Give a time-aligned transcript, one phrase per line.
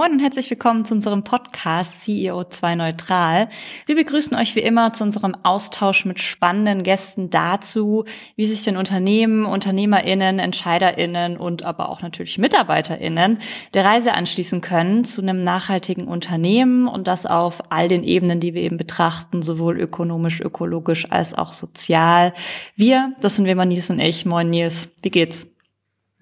[0.00, 3.50] Moin und herzlich willkommen zu unserem Podcast CEO2 Neutral.
[3.84, 8.78] Wir begrüßen euch wie immer zu unserem Austausch mit spannenden Gästen dazu, wie sich denn
[8.78, 13.40] Unternehmen, UnternehmerInnen, EntscheiderInnen und aber auch natürlich MitarbeiterInnen
[13.74, 18.54] der Reise anschließen können zu einem nachhaltigen Unternehmen und das auf all den Ebenen, die
[18.54, 22.32] wir eben betrachten, sowohl ökonomisch, ökologisch als auch sozial.
[22.74, 24.24] Wir, das sind wir mal Nils und ich.
[24.24, 25.46] Moin Nils, wie geht's?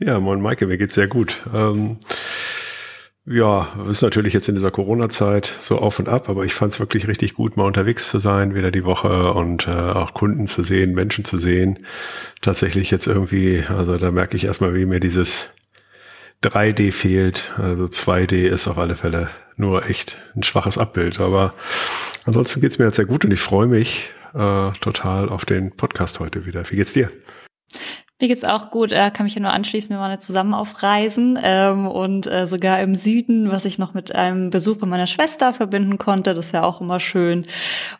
[0.00, 1.36] Ja, moin Maike, mir geht's sehr gut.
[1.55, 1.98] Ähm
[3.30, 6.80] ja, ist natürlich jetzt in dieser Corona-Zeit so auf und ab, aber ich fand es
[6.80, 10.62] wirklich richtig gut, mal unterwegs zu sein, wieder die Woche und äh, auch Kunden zu
[10.62, 11.78] sehen, Menschen zu sehen.
[12.41, 15.48] Tatsächlich jetzt irgendwie, also da merke ich erstmal, wie mir dieses
[16.42, 17.52] 3D fehlt.
[17.56, 21.20] Also 2D ist auf alle Fälle nur echt ein schwaches Abbild.
[21.20, 21.55] Aber
[22.24, 26.20] ansonsten geht's mir jetzt sehr gut und ich freue mich äh, total auf den Podcast
[26.20, 26.62] heute wieder.
[26.70, 27.11] Wie geht's dir?
[28.20, 30.83] Mir geht's auch gut, äh, kann mich ja nur anschließen, wir waren ja zusammen auf
[30.83, 35.06] Reisen ähm, und äh, sogar im Süden, was ich noch mit einem Besuch bei meiner
[35.06, 37.46] Schwester verbinden konnte, das ist ja auch immer schön.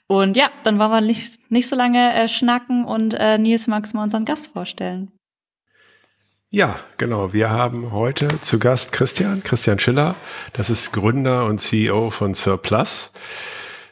[0.09, 3.93] Und ja, dann wollen wir nicht, nicht so lange äh, schnacken und äh, Nils, magst
[3.93, 5.13] du mal unseren Gast vorstellen?
[6.51, 7.35] Ja, genau.
[7.35, 10.15] Wir haben heute zu Gast Christian, Christian Schiller.
[10.55, 13.13] Das ist Gründer und CEO von Surplus.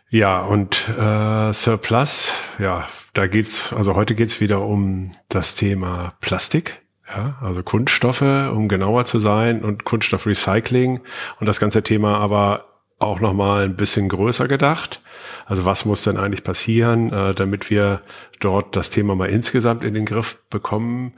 [0.08, 6.83] Ja, und äh, Surplus, ja, da geht's, also heute geht's wieder um das Thema Plastik.
[7.09, 11.00] Ja, also Kunststoffe, um genauer zu sein und Kunststoffrecycling
[11.39, 12.64] und das ganze Thema aber
[12.98, 15.03] auch nochmal ein bisschen größer gedacht.
[15.47, 18.03] Also was muss denn eigentlich passieren, äh, damit wir
[18.41, 21.12] dort das Thema mal insgesamt in den Griff bekommen?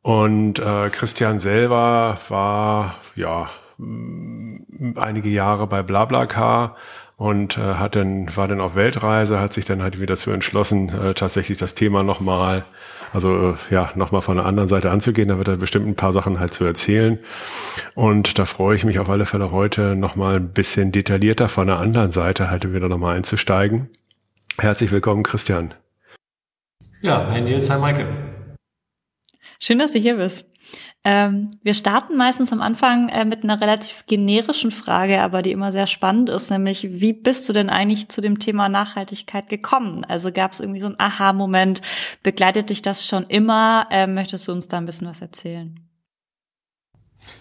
[0.00, 3.50] Und äh, Christian selber war ja
[4.96, 6.76] einige Jahre bei BlaBlaCar
[7.22, 10.88] und äh, hat dann war dann auf Weltreise, hat sich dann halt wieder dazu entschlossen,
[10.88, 12.64] äh, tatsächlich das Thema nochmal,
[13.12, 15.28] also äh, ja, nochmal von der anderen Seite anzugehen.
[15.28, 17.20] Da wird er bestimmt ein paar Sachen halt zu erzählen.
[17.94, 21.78] Und da freue ich mich auf alle Fälle heute nochmal ein bisschen detaillierter von der
[21.78, 23.88] anderen Seite halt wieder nochmal einzusteigen.
[24.58, 25.74] Herzlich willkommen, Christian.
[27.02, 28.06] Ja, hi Nils, hi Michael.
[29.60, 30.51] Schön, dass du hier bist.
[31.04, 35.72] Ähm, wir starten meistens am Anfang äh, mit einer relativ generischen Frage, aber die immer
[35.72, 40.04] sehr spannend ist, nämlich wie bist du denn eigentlich zu dem Thema Nachhaltigkeit gekommen?
[40.04, 41.82] Also gab es irgendwie so einen Aha-Moment?
[42.22, 43.88] Begleitet dich das schon immer?
[43.90, 45.80] Ähm, möchtest du uns da ein bisschen was erzählen?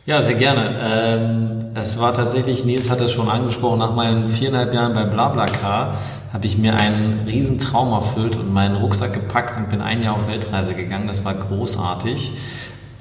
[0.06, 0.80] Ja, sehr gerne.
[0.84, 5.96] Ähm, es war tatsächlich, Nils hat das schon angesprochen, nach meinen viereinhalb Jahren bei BlaBlaCar
[6.34, 10.16] habe ich mir einen riesen Traum erfüllt und meinen Rucksack gepackt und bin ein Jahr
[10.16, 11.08] auf Weltreise gegangen.
[11.08, 12.34] Das war großartig.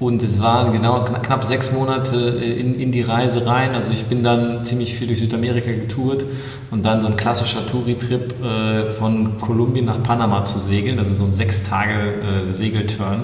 [0.01, 3.75] Und es waren genau knapp sechs Monate äh, in, in die Reise rein.
[3.75, 6.25] Also ich bin dann ziemlich viel durch Südamerika getourt
[6.71, 10.97] und dann so ein klassischer Touri-Trip äh, von Kolumbien nach Panama zu segeln.
[10.97, 13.21] Das ist so ein sechs Tage äh, Segelturn.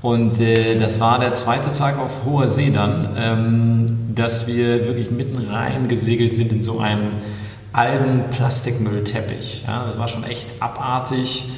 [0.00, 5.10] Und äh, das war der zweite Tag auf hoher See dann, ähm, dass wir wirklich
[5.10, 7.14] mitten rein gesegelt sind in so einen
[7.72, 9.64] alten Plastikmüllteppich.
[9.66, 11.48] Ja, das war schon echt abartig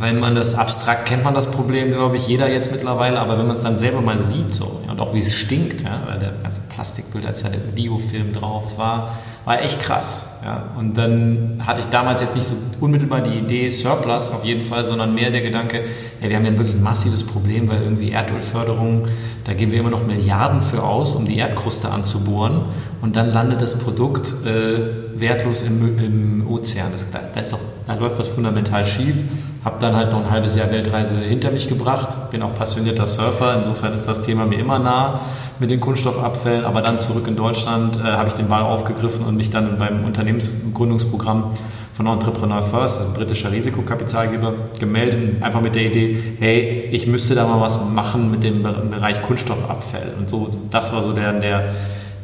[0.00, 3.46] wenn man das abstrakt kennt, man das Problem, glaube ich, jeder jetzt mittlerweile, aber wenn
[3.46, 6.32] man es dann selber mal sieht so, und auch wie es stinkt, ja, weil der
[6.42, 10.38] ganze Plastikbild, als ja der Biofilm drauf, es war, war echt krass.
[10.44, 10.64] Ja.
[10.78, 14.84] Und dann hatte ich damals jetzt nicht so unmittelbar die Idee Surplus auf jeden Fall,
[14.84, 15.82] sondern mehr der Gedanke,
[16.20, 19.02] ja, wir haben ja wirklich ein massives Problem, weil irgendwie Erdölförderung,
[19.44, 22.62] da geben wir immer noch Milliarden für aus, um die Erdkruste anzubohren
[23.00, 26.92] und dann landet das Produkt äh, wertlos im, im Ozean.
[26.92, 29.24] Das, da, ist doch, da läuft was fundamental schief.
[29.64, 33.56] Habe dann halt noch ein halbes Jahr Weltreise hinter mich gebracht, bin auch passionierter Surfer,
[33.56, 35.20] insofern ist das Thema mir immer nah
[35.58, 39.36] mit den Kunststoffabfällen, aber dann zurück in Deutschland äh, habe ich den Ball aufgegriffen und
[39.36, 41.52] mich dann beim Unternehmensgründungsprogramm
[41.92, 47.34] von Entrepreneur First, also ein britischer Risikokapitalgeber, gemeldet, einfach mit der Idee, hey, ich müsste
[47.34, 50.14] da mal was machen mit dem Bereich Kunststoffabfälle.
[50.18, 51.64] Und so, das war so der, der,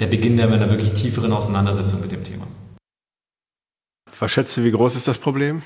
[0.00, 2.46] der Beginn der, der wirklich tieferen Auseinandersetzung mit dem Thema.
[4.18, 5.62] Was schätzt du, wie groß ist das Problem?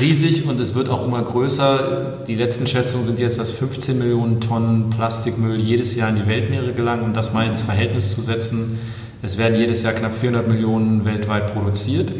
[0.00, 2.24] riesig und es wird auch immer größer.
[2.26, 6.72] Die letzten Schätzungen sind jetzt, dass 15 Millionen Tonnen Plastikmüll jedes Jahr in die Weltmeere
[6.72, 7.04] gelangen.
[7.04, 8.78] Um das mal ins Verhältnis zu setzen,
[9.22, 12.14] es werden jedes Jahr knapp 400 Millionen weltweit produziert.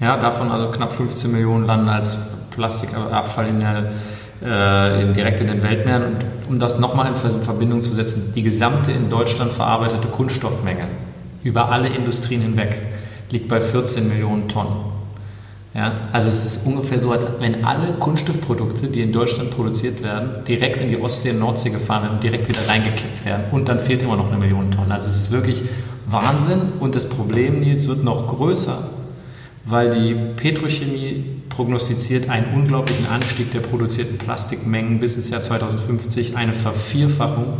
[0.00, 2.18] Ja, davon also knapp 15 Millionen landen als
[2.50, 3.92] Plastikabfall in der,
[4.40, 6.04] in, direkt in den Weltmeeren.
[6.04, 6.16] Und
[6.48, 10.86] um das nochmal in Verbindung zu setzen, die gesamte in Deutschland verarbeitete Kunststoffmenge
[11.42, 12.82] über alle Industrien hinweg
[13.30, 14.96] liegt bei 14 Millionen Tonnen.
[15.74, 20.42] Ja, also es ist ungefähr so, als wenn alle Kunststoffprodukte, die in Deutschland produziert werden,
[20.48, 23.44] direkt in die Ostsee und Nordsee gefahren werden und direkt wieder reingekippt werden.
[23.50, 24.90] Und dann fehlt immer noch eine Million Tonnen.
[24.90, 25.62] Also es ist wirklich
[26.06, 26.60] Wahnsinn.
[26.80, 28.78] Und das Problem, Nils, wird noch größer,
[29.66, 36.52] weil die Petrochemie prognostiziert einen unglaublichen Anstieg der produzierten Plastikmengen bis ins Jahr 2050, eine
[36.52, 37.58] Vervierfachung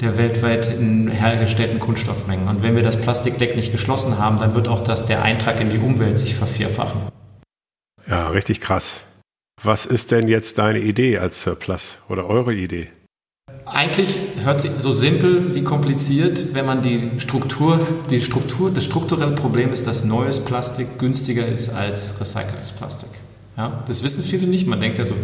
[0.00, 0.72] der weltweit
[1.10, 2.48] hergestellten Kunststoffmengen.
[2.48, 5.68] Und wenn wir das Plastikleck nicht geschlossen haben, dann wird auch das, der Eintrag in
[5.68, 7.00] die Umwelt sich vervierfachen.
[8.08, 9.00] Ja, richtig krass.
[9.62, 12.88] Was ist denn jetzt deine Idee als Surplus oder eure Idee?
[13.66, 17.78] Eigentlich hört sich so simpel wie kompliziert, wenn man die Struktur,
[18.10, 23.10] die Struktur, das strukturelle Problem ist, dass neues Plastik günstiger ist als recyceltes Plastik.
[23.56, 24.66] Ja, das wissen viele nicht.
[24.66, 25.14] Man denkt ja so,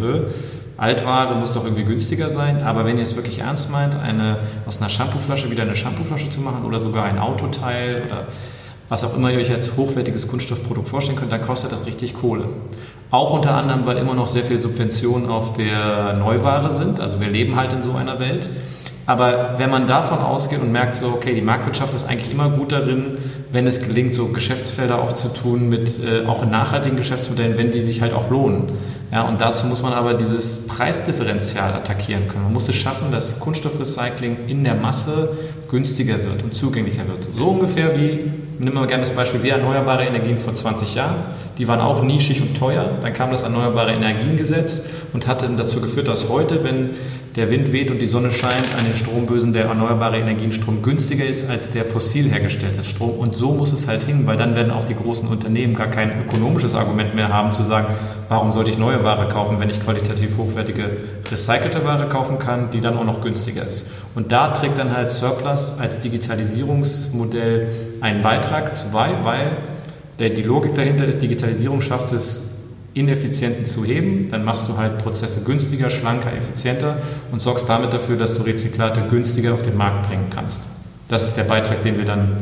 [0.77, 2.63] Altware muss doch irgendwie günstiger sein.
[2.63, 6.41] Aber wenn ihr es wirklich ernst meint, eine, aus einer Shampooflasche wieder eine Shampooflasche zu
[6.41, 8.27] machen oder sogar ein Autoteil oder
[8.89, 12.49] was auch immer ihr euch als hochwertiges Kunststoffprodukt vorstellen könnt, dann kostet das richtig Kohle.
[13.11, 16.99] Auch unter anderem, weil immer noch sehr viele Subventionen auf der Neuware sind.
[16.99, 18.51] Also wir leben halt in so einer Welt.
[19.07, 22.73] Aber wenn man davon ausgeht und merkt so, okay, die Marktwirtschaft ist eigentlich immer gut
[22.73, 23.19] darin,
[23.51, 28.13] wenn es gelingt, so Geschäftsfelder aufzutun mit äh, auch nachhaltigen Geschäftsmodellen, wenn die sich halt
[28.13, 28.65] auch lohnen.
[29.13, 32.45] Ja, und dazu muss man aber dieses Preisdifferenzial attackieren können.
[32.45, 35.37] Man muss es schaffen, dass Kunststoffrecycling in der Masse
[35.69, 37.27] günstiger wird und zugänglicher wird.
[37.37, 38.31] So ungefähr wie,
[38.61, 41.17] nehmen wir gerne das Beispiel, wie erneuerbare Energien vor 20 Jahren.
[41.59, 42.99] Die waren auch nischig und teuer.
[43.01, 46.91] Dann kam das Erneuerbare Energiengesetz und hat dann dazu geführt, dass heute, wenn
[47.37, 51.49] der Wind weht und die Sonne scheint, an den Strombösen der erneuerbare Energienstrom günstiger ist
[51.49, 53.19] als der fossil hergestellte Strom.
[53.19, 56.11] Und so muss es halt hin, weil dann werden auch die großen Unternehmen gar kein
[56.27, 57.95] ökonomisches Argument mehr haben zu sagen,
[58.29, 60.91] warum sollte ich neue Ware kaufen, wenn ich qualitativ hochwertige
[61.31, 63.87] recycelte Ware kaufen kann, die dann auch noch günstiger ist.
[64.17, 67.69] Und da trägt dann halt Surplus als Digitalisierungsmodell
[68.01, 69.57] einen Beitrag zu bei, weil
[70.19, 72.50] die Logik dahinter ist, Digitalisierung schafft es
[72.95, 76.97] Ineffizienten zu heben, dann machst du halt Prozesse günstiger, schlanker, effizienter
[77.31, 80.71] und sorgst damit dafür, dass du Rezyklate günstiger auf den Markt bringen kannst.
[81.09, 82.37] Das ist der Beitrag, den wir dann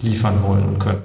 [0.00, 1.02] liefern wollen und können.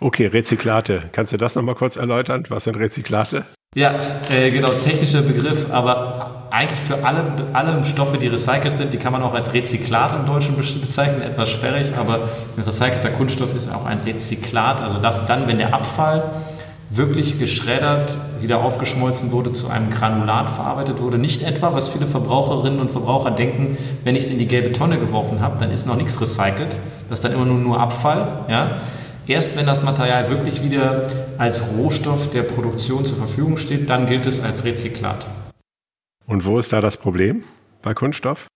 [0.00, 1.04] Okay, Rezyklate.
[1.12, 2.44] Kannst du das nochmal kurz erläutern?
[2.48, 3.44] Was sind Rezyklate?
[3.76, 3.92] Ja,
[4.30, 9.12] äh, genau, technischer Begriff, aber eigentlich für alle, alle Stoffe, die recycelt sind, die kann
[9.12, 13.86] man auch als Rezyklat im Deutschen bezeichnen, etwas sperrig, aber ein recycelter Kunststoff ist auch
[13.86, 16.22] ein Rezyklat, also das dann, wenn der Abfall
[16.96, 21.18] wirklich geschreddert, wieder aufgeschmolzen wurde, zu einem Granulat verarbeitet wurde.
[21.18, 24.98] Nicht etwa, was viele Verbraucherinnen und Verbraucher denken, wenn ich es in die gelbe Tonne
[24.98, 26.78] geworfen habe, dann ist noch nichts recycelt.
[27.08, 28.44] Das ist dann immer nur, nur Abfall.
[28.48, 28.78] Ja?
[29.26, 31.06] Erst wenn das Material wirklich wieder
[31.38, 35.26] als Rohstoff der Produktion zur Verfügung steht, dann gilt es als Rezyklat.
[36.26, 37.44] Und wo ist da das Problem
[37.82, 38.46] bei Kunststoff?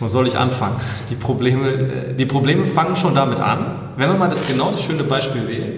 [0.00, 0.76] Wo soll ich anfangen?
[1.10, 3.92] Die Probleme, äh, die Probleme fangen schon damit an.
[3.96, 5.72] Wenn wir mal das genau das schöne Beispiel wählen,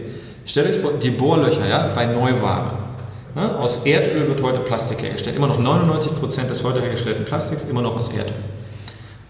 [0.48, 2.70] Stellt euch vor, die Bohrlöcher ja, bei Neuwaren.
[3.36, 5.36] Ja, aus Erdöl wird heute Plastik hergestellt.
[5.36, 8.34] Immer noch 99% des heute hergestellten Plastiks immer noch aus Erdöl.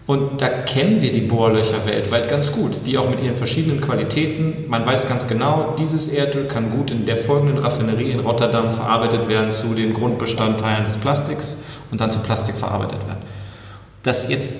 [0.07, 4.65] Und da kennen wir die Bohrlöcher weltweit ganz gut, die auch mit ihren verschiedenen Qualitäten,
[4.69, 9.27] man weiß ganz genau, dieses Erdöl kann gut in der folgenden Raffinerie in Rotterdam verarbeitet
[9.27, 13.19] werden zu den Grundbestandteilen des Plastiks und dann zu Plastik verarbeitet werden.
[14.03, 14.55] Das jetzt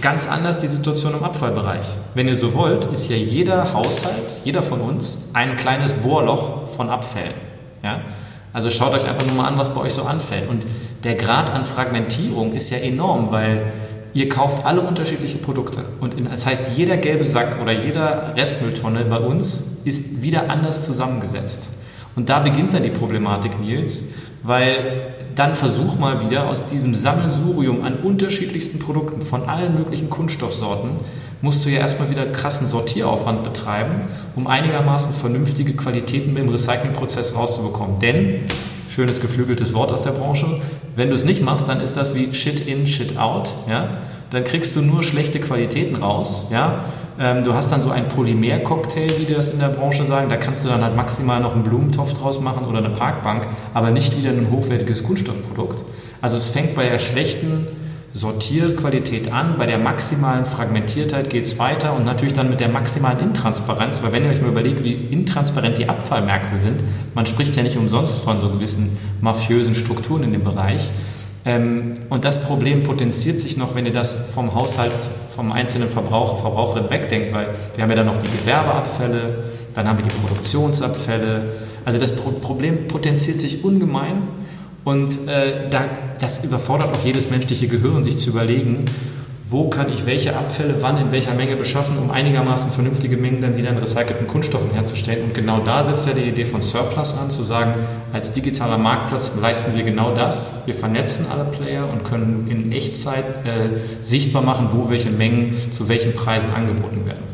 [0.00, 1.84] Ganz anders die Situation im Abfallbereich.
[2.14, 6.88] Wenn ihr so wollt, ist ja jeder Haushalt, jeder von uns, ein kleines Bohrloch von
[6.88, 7.34] Abfällen.
[7.82, 8.00] Ja?
[8.52, 10.48] Also schaut euch einfach nur mal an, was bei euch so anfällt.
[10.48, 10.64] Und
[11.04, 13.66] der Grad an Fragmentierung ist ja enorm, weil
[14.14, 15.84] ihr kauft alle unterschiedliche Produkte.
[16.00, 20.84] Und in, das heißt, jeder gelbe Sack oder jeder Restmülltonne bei uns ist wieder anders
[20.84, 21.72] zusammengesetzt.
[22.14, 24.08] Und da beginnt dann die Problematik, Nils,
[24.42, 30.90] weil dann versuch mal wieder aus diesem Sammelsurium an unterschiedlichsten Produkten von allen möglichen Kunststoffsorten,
[31.40, 34.02] musst du ja erstmal wieder krassen Sortieraufwand betreiben,
[34.36, 37.98] um einigermaßen vernünftige Qualitäten im Recyclingprozess rauszubekommen.
[37.98, 38.40] Denn,
[38.88, 40.60] schönes geflügeltes Wort aus der Branche,
[40.94, 43.54] wenn du es nicht machst, dann ist das wie Shit in, Shit out.
[43.68, 43.98] Ja?
[44.30, 46.48] Dann kriegst du nur schlechte Qualitäten raus.
[46.50, 46.84] Ja?
[47.22, 50.28] Ähm, du hast dann so einen Polymer-Cocktail, wie die das in der Branche sagen.
[50.28, 53.92] Da kannst du dann halt maximal noch einen Blumentopf draus machen oder eine Parkbank, aber
[53.92, 55.84] nicht wieder ein hochwertiges Kunststoffprodukt.
[56.20, 57.68] Also es fängt bei der schlechten
[58.12, 63.20] Sortierqualität an, bei der maximalen Fragmentiertheit geht es weiter und natürlich dann mit der maximalen
[63.20, 66.82] Intransparenz, weil wenn ihr euch mal überlegt, wie intransparent die Abfallmärkte sind,
[67.14, 70.90] man spricht ja nicht umsonst von so gewissen mafiösen Strukturen in dem Bereich,
[71.44, 74.92] ähm, und das Problem potenziert sich noch, wenn ihr das vom Haushalt,
[75.34, 79.42] vom einzelnen Verbraucher, Verbraucherin wegdenkt, weil wir haben ja dann noch die Gewerbeabfälle,
[79.74, 81.50] dann haben wir die Produktionsabfälle.
[81.84, 84.28] Also das Problem potenziert sich ungemein
[84.84, 85.84] und äh, da,
[86.20, 88.84] das überfordert auch jedes menschliche Gehirn, sich zu überlegen,
[89.52, 93.56] wo kann ich welche Abfälle wann in welcher Menge beschaffen, um einigermaßen vernünftige Mengen dann
[93.56, 95.24] wieder in recycelten Kunststoffen herzustellen.
[95.24, 97.74] Und genau da setzt ja die Idee von Surplus an, zu sagen,
[98.12, 100.62] als digitaler Marktplatz leisten wir genau das.
[100.66, 105.88] Wir vernetzen alle Player und können in Echtzeit äh, sichtbar machen, wo welche Mengen zu
[105.88, 107.31] welchen Preisen angeboten werden.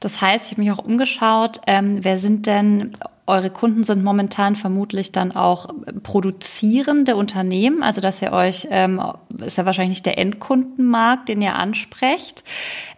[0.00, 2.92] Das heißt, ich habe mich auch umgeschaut, ähm, wer sind denn
[3.30, 5.66] eure Kunden sind momentan vermutlich dann auch
[6.02, 9.00] produzierende Unternehmen, also dass ihr euch, ähm,
[9.38, 12.42] ist ja wahrscheinlich nicht der Endkundenmarkt, den ihr ansprecht.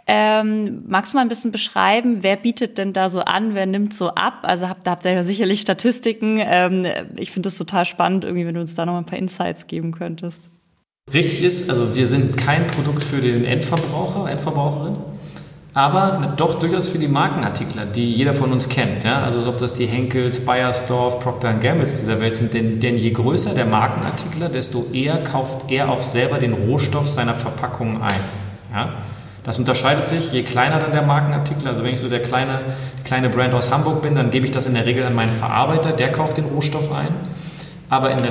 [0.06, 3.94] Ähm, magst du mal ein bisschen beschreiben, wer bietet denn da so an, wer nimmt
[3.94, 4.40] so ab?
[4.42, 6.38] Also habt, da habt ihr ja sicherlich Statistiken.
[6.40, 6.86] Ähm,
[7.18, 9.92] ich finde das total spannend, irgendwie, wenn du uns da noch ein paar Insights geben
[9.92, 10.40] könntest.
[11.12, 14.96] Richtig ist, also wir sind kein Produkt für den Endverbraucher, Endverbraucherin
[15.74, 19.04] aber doch durchaus für die Markenartikler, die jeder von uns kennt.
[19.04, 19.22] Ja?
[19.22, 23.54] Also ob das die Henkels, Bayersdorf, Procter Gambles dieser Welt sind, denn, denn je größer
[23.54, 28.20] der Markenartikler, desto eher kauft er auch selber den Rohstoff seiner Verpackung ein.
[28.74, 28.90] Ja?
[29.44, 32.60] Das unterscheidet sich, je kleiner dann der Markenartikel, also wenn ich so der kleine,
[33.04, 35.92] kleine Brand aus Hamburg bin, dann gebe ich das in der Regel an meinen Verarbeiter,
[35.92, 37.08] der kauft den Rohstoff ein.
[37.88, 38.30] Aber in der,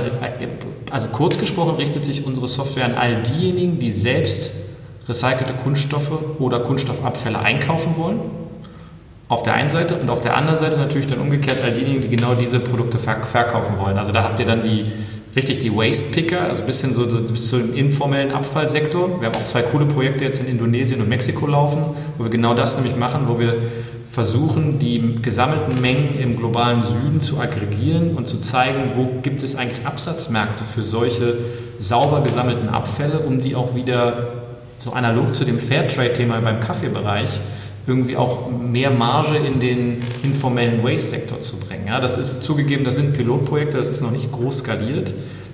[0.91, 4.61] also kurz gesprochen richtet sich unsere Software an all diejenigen, die selbst
[5.08, 8.20] recycelte Kunststoffe oder Kunststoffabfälle einkaufen wollen.
[9.27, 12.15] Auf der einen Seite und auf der anderen Seite natürlich dann umgekehrt all diejenigen, die
[12.15, 13.98] genau diese Produkte verkaufen wollen.
[13.98, 14.84] Also da habt ihr dann die
[15.36, 19.22] richtig die Waste Picker, also bis hin so, bis zum informellen Abfallsektor.
[19.22, 21.84] Wir haben auch zwei coole Projekte jetzt in Indonesien und Mexiko laufen,
[22.17, 23.55] wo wir genau das nämlich machen, wo wir
[24.03, 29.55] versuchen, die gesammelten Mengen im globalen Süden zu aggregieren und zu zeigen, wo gibt es
[29.55, 31.38] eigentlich Absatzmärkte für solche
[31.79, 34.40] sauber gesammelten Abfälle, um die auch wieder
[34.81, 37.39] so analog zu dem Fairtrade-Thema beim Kaffeebereich
[37.88, 41.88] irgendwie auch mehr Marge in den informellen Waste-Sektor zu bringen.
[41.88, 45.13] Ja, das ist zugegeben, das sind Pilotprojekte, das ist noch nicht groß skaliert.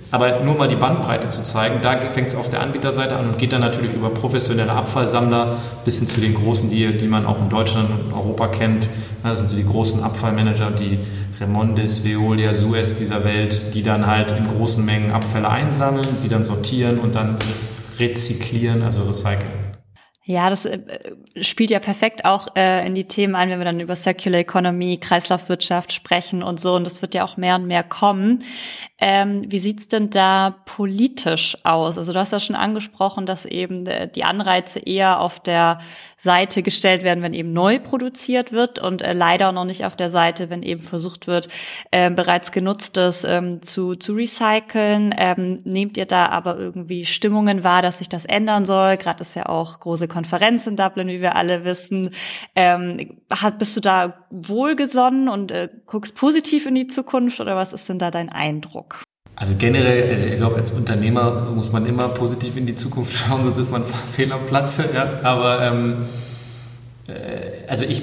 [0.10, 3.38] Aber nur mal die Bandbreite zu zeigen, da fängt es auf der Anbieterseite an und
[3.38, 7.42] geht dann natürlich über professionelle Abfallsammler bis hin zu den großen, die, die man auch
[7.42, 8.88] in Deutschland und Europa kennt.
[9.24, 11.00] Das sind so die großen Abfallmanager, die
[11.42, 16.46] Remondis, Veolia, Suez dieser Welt, die dann halt in großen Mengen Abfälle einsammeln, sie dann
[16.46, 17.36] sortieren und dann
[18.00, 19.67] rezyklieren, also recyceln.
[20.30, 20.80] Ja, das äh,
[21.40, 24.98] spielt ja perfekt auch äh, in die Themen ein, wenn wir dann über Circular Economy,
[24.98, 26.76] Kreislaufwirtschaft sprechen und so.
[26.76, 28.44] Und das wird ja auch mehr und mehr kommen.
[29.00, 31.98] Ähm, wie sieht's denn da politisch aus?
[31.98, 35.78] Also du hast ja schon angesprochen, dass eben äh, die Anreize eher auf der
[36.18, 40.50] Seite gestellt werden, wenn eben neu produziert wird und leider noch nicht auf der Seite,
[40.50, 41.48] wenn eben versucht wird,
[41.92, 45.16] äh, bereits genutztes ähm, zu, zu recyceln.
[45.18, 48.98] Ähm, nehmt ihr da aber irgendwie Stimmungen wahr, dass sich das ändern soll?
[48.98, 52.10] Gerade ist ja auch große Konferenz in Dublin, wie wir alle wissen.
[52.56, 57.72] Ähm, hat, bist du da wohlgesonnen und äh, guckst positiv in die Zukunft oder was
[57.72, 59.04] ist denn da dein Eindruck?
[59.36, 63.44] Also generell, äh, ich glaube, als Unternehmer muss man immer positiv in die Zukunft schauen,
[63.44, 64.90] sonst ist man fehl am Platze.
[64.92, 65.20] Ja?
[65.22, 66.06] Aber ähm,
[67.08, 68.02] äh, also ich,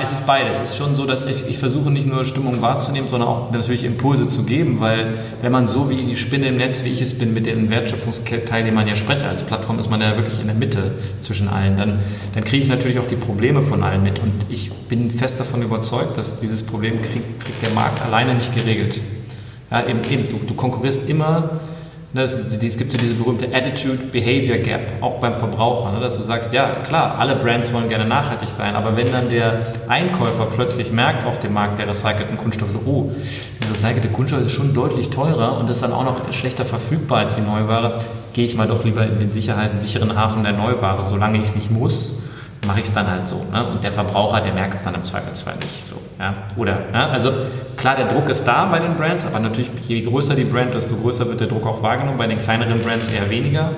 [0.00, 0.58] es ist beides.
[0.58, 3.84] Es ist schon so, dass ich, ich versuche nicht nur Stimmung wahrzunehmen, sondern auch natürlich
[3.84, 7.16] Impulse zu geben, weil wenn man so wie die Spinne im Netz, wie ich es
[7.16, 10.96] bin, mit den Wertschöpfungsteilnehmern ja spreche, als Plattform ist man ja wirklich in der Mitte
[11.20, 12.00] zwischen allen, dann,
[12.34, 14.18] dann kriege ich natürlich auch die Probleme von allen mit.
[14.18, 18.54] Und ich bin fest davon überzeugt, dass dieses Problem kriegt, kriegt der Markt alleine nicht
[18.54, 19.00] geregelt.
[19.70, 21.60] Ja, eben, eben, du, du konkurrierst immer,
[22.14, 26.52] es, es gibt ja diese berühmte Attitude-Behavior Gap, auch beim Verbraucher, ne, dass du sagst,
[26.52, 31.24] ja klar, alle Brands wollen gerne nachhaltig sein, aber wenn dann der Einkäufer plötzlich merkt
[31.24, 33.10] auf dem Markt der recycelten Kunststoffe, so, oh,
[33.62, 37.36] der recycelte Kunststoff ist schon deutlich teurer und ist dann auch noch schlechter verfügbar als
[37.36, 37.98] die Neuware,
[38.32, 41.54] gehe ich mal doch lieber in den Sicherheiten, sicheren Hafen der Neuware, solange ich es
[41.54, 42.27] nicht muss
[42.66, 43.44] mache ich es dann halt so.
[43.52, 43.64] Ne?
[43.66, 45.96] Und der Verbraucher, der merkt es dann im Zweifelsfall nicht so.
[46.18, 46.34] Ja?
[46.56, 47.08] Oder, ja?
[47.08, 47.32] also
[47.76, 50.96] klar, der Druck ist da bei den Brands, aber natürlich, je größer die Brand, desto
[50.96, 52.18] größer wird der Druck auch wahrgenommen.
[52.18, 53.72] Bei den kleineren Brands eher weniger.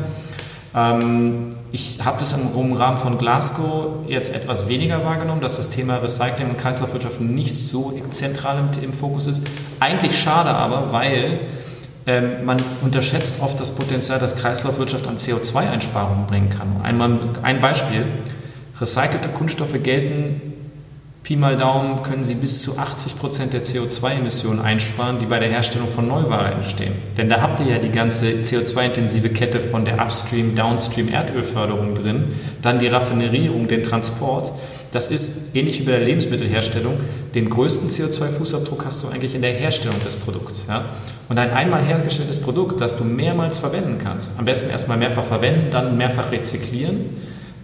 [0.75, 5.99] Ähm, ich habe das im, Rahmen von Glasgow jetzt etwas weniger wahrgenommen, dass das Thema
[5.99, 9.47] Recycling und Kreislaufwirtschaft nicht so zentral im, im Fokus ist.
[9.79, 11.41] Eigentlich schade aber, weil
[12.07, 16.81] ähm, man unterschätzt oft das Potenzial, das Kreislaufwirtschaft an CO2-Einsparungen bringen kann.
[16.83, 18.05] Einmal ein Beispiel.
[18.81, 20.41] Recycelte Kunststoffe gelten,
[21.23, 25.51] Pi mal Daumen, können sie bis zu 80 Prozent der CO2-Emissionen einsparen, die bei der
[25.51, 26.95] Herstellung von Neuware entstehen.
[27.19, 32.25] Denn da habt ihr ja die ganze CO2-intensive Kette von der Upstream, Downstream Erdölförderung drin,
[32.63, 34.53] dann die Raffinerierung, den Transport.
[34.93, 36.95] Das ist ähnlich wie bei der Lebensmittelherstellung.
[37.35, 40.67] Den größten CO2-Fußabdruck hast du eigentlich in der Herstellung des Produkts.
[40.69, 40.87] Ja?
[41.29, 45.71] Und ein einmal hergestelltes Produkt, das du mehrmals verwenden kannst, am besten erstmal mehrfach verwenden,
[45.71, 47.11] dann mehrfach rezyklieren,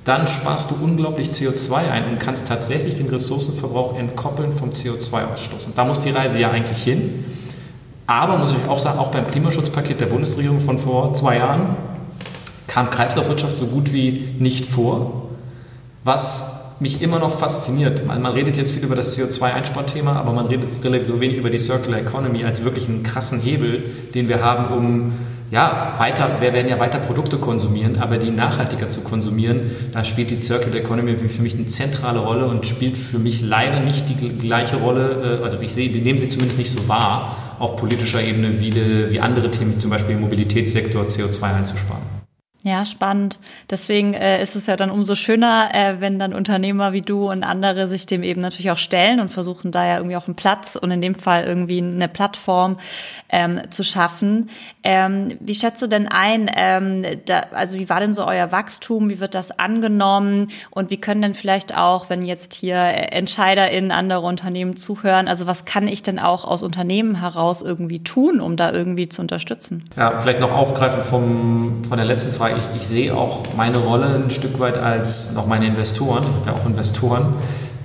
[0.06, 5.66] dann sparst du unglaublich CO2 ein und kannst tatsächlich den Ressourcenverbrauch entkoppeln vom CO2-Ausstoß.
[5.66, 7.24] Und da muss die Reise ja eigentlich hin.
[8.06, 11.74] Aber muss ich auch sagen, auch beim Klimaschutzpaket der Bundesregierung von vor zwei Jahren
[12.68, 15.28] kam Kreislaufwirtschaft so gut wie nicht vor,
[16.04, 18.06] was mich immer noch fasziniert.
[18.06, 21.58] Man, man redet jetzt viel über das CO2-Einsparthema, aber man redet so wenig über die
[21.58, 23.82] Circular Economy als wirklich einen krassen Hebel,
[24.14, 25.12] den wir haben, um
[25.56, 30.30] ja, weiter, wir werden ja weiter Produkte konsumieren, aber die nachhaltiger zu konsumieren, da spielt
[30.30, 34.16] die Circular Economy für mich eine zentrale Rolle und spielt für mich leider nicht die
[34.16, 38.60] gleiche Rolle, äh, also ich sehe, nehme sie zumindest nicht so wahr auf politischer Ebene
[38.60, 42.15] wie, de, wie andere Themen, zum Beispiel im Mobilitätssektor CO2 einzusparen.
[42.66, 43.38] Ja, spannend.
[43.70, 47.44] Deswegen äh, ist es ja dann umso schöner, äh, wenn dann Unternehmer wie du und
[47.44, 50.74] andere sich dem eben natürlich auch stellen und versuchen da ja irgendwie auch einen Platz
[50.74, 52.78] und in dem Fall irgendwie eine Plattform
[53.28, 54.50] ähm, zu schaffen.
[54.82, 59.10] Ähm, wie schätzt du denn ein, ähm, da, also wie war denn so euer Wachstum?
[59.10, 60.48] Wie wird das angenommen?
[60.70, 65.66] Und wie können denn vielleicht auch, wenn jetzt hier EntscheiderInnen andere Unternehmen zuhören, also was
[65.66, 69.84] kann ich denn auch aus Unternehmen heraus irgendwie tun, um da irgendwie zu unterstützen?
[69.96, 74.06] Ja, vielleicht noch aufgreifend vom, von der letzten Frage ich, ich sehe auch meine Rolle
[74.14, 77.34] ein Stück weit als, noch meine Investoren, ich habe ja auch Investoren,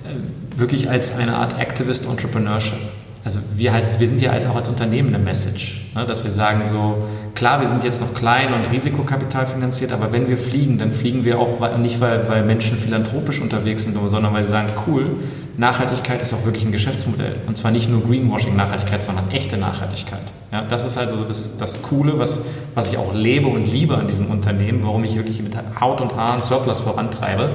[0.06, 2.80] äh, wirklich als eine Art Activist Entrepreneurship.
[3.24, 6.32] Also wir, halt, wir sind ja als, auch als Unternehmen eine Message, ne, dass wir
[6.32, 7.04] sagen so,
[7.36, 11.24] klar, wir sind jetzt noch klein und Risikokapital finanziert, aber wenn wir fliegen, dann fliegen
[11.24, 15.18] wir auch nicht, weil, weil Menschen philanthropisch unterwegs sind, sondern weil sie sagen, cool,
[15.58, 17.36] Nachhaltigkeit ist auch wirklich ein Geschäftsmodell.
[17.48, 20.34] Und zwar nicht nur Greenwashing-Nachhaltigkeit, sondern echte Nachhaltigkeit.
[20.51, 24.08] Ja, das ist also das, das Coole, was, was ich auch lebe und liebe an
[24.08, 27.51] diesem Unternehmen, warum ich wirklich mit Haut und Haaren Surplus vorantreibe.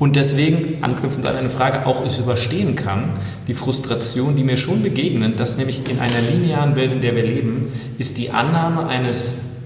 [0.00, 3.10] Und deswegen, anknüpfend an eine Frage, auch es überstehen kann,
[3.46, 7.22] die Frustration, die mir schon begegnet, dass nämlich in einer linearen Welt, in der wir
[7.22, 9.58] leben, ist die Annahme eines,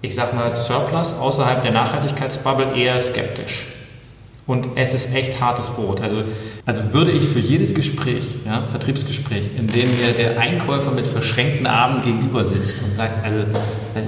[0.00, 3.79] ich sag mal, Surplus außerhalb der Nachhaltigkeitsbubble eher skeptisch.
[4.50, 6.00] Und es ist echt hartes Brot.
[6.00, 6.24] Also,
[6.66, 11.68] also würde ich für jedes Gespräch, ja, Vertriebsgespräch, in dem mir der Einkäufer mit verschränkten
[11.68, 13.44] Armen gegenüber sitzt und sagt, also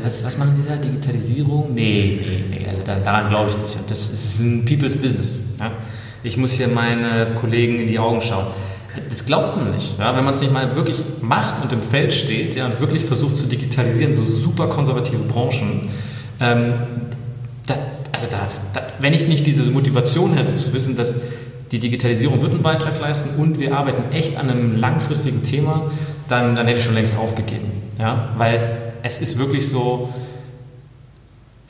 [0.03, 1.73] was, was machen Sie da, Digitalisierung?
[1.73, 3.79] Nee, nee, nee, also da, daran glaube ich nicht.
[3.87, 5.51] Das ist ein People's Business.
[5.61, 5.71] Ja.
[6.25, 8.47] Ich muss hier meine Kollegen in die Augen schauen.
[9.09, 9.97] Das glaubt man nicht.
[10.01, 10.17] Ja?
[10.17, 13.37] Wenn man es nicht mal wirklich macht und im Feld steht ja, und wirklich versucht
[13.37, 15.89] zu digitalisieren, so super konservative Branchen,
[16.41, 16.75] ähm,
[17.65, 17.77] da,
[18.13, 21.17] also da, da, wenn ich nicht diese Motivation hätte zu wissen, dass
[21.71, 25.91] die Digitalisierung wird einen Beitrag leisten und wir arbeiten echt an einem langfristigen Thema,
[26.29, 27.71] dann, dann hätte ich schon längst aufgegeben.
[27.99, 28.29] Ja?
[28.37, 30.11] Weil es ist wirklich so,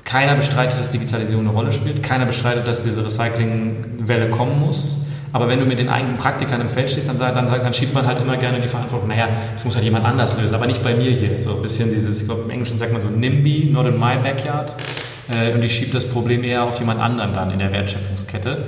[0.04, 5.06] keiner bestreitet, dass Digitalisierung eine Rolle spielt, keiner bestreitet, dass diese Recyclingwelle kommen muss.
[5.32, 8.06] Aber wenn du mit den eigenen Praktikern im Feld stehst, dann, dann, dann schiebt man
[8.06, 10.94] halt immer gerne die Verantwortung, naja, das muss halt jemand anders lösen, aber nicht bei
[10.94, 11.38] mir hier.
[11.38, 14.18] So ein bisschen dieses, ich glaube im Englischen sagt man so NIMBY, not in my
[14.22, 14.74] backyard.
[15.28, 18.64] Äh, und ich schiebe das Problem eher auf jemand anderen dann in der Wertschöpfungskette.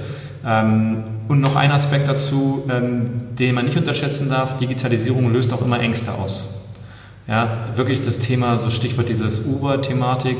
[0.46, 5.62] Ähm, und noch ein Aspekt dazu, ähm, den man nicht unterschätzen darf, Digitalisierung löst auch
[5.62, 6.60] immer Ängste aus.
[7.26, 10.36] Ja, wirklich das Thema, so Stichwort dieses Uber-Thematik,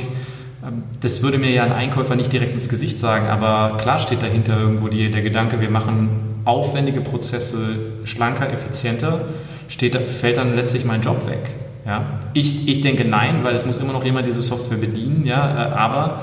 [0.66, 4.22] ähm, das würde mir ja ein Einkäufer nicht direkt ins Gesicht sagen, aber klar steht
[4.22, 6.10] dahinter irgendwo die, der Gedanke, wir machen
[6.44, 9.22] aufwendige Prozesse schlanker, effizienter,
[9.68, 11.54] steht, fällt dann letztlich mein Job weg.
[11.84, 12.04] Ja?
[12.32, 15.68] Ich, ich denke nein, weil es muss immer noch jemand diese Software bedienen, ja?
[15.68, 16.20] Äh, aber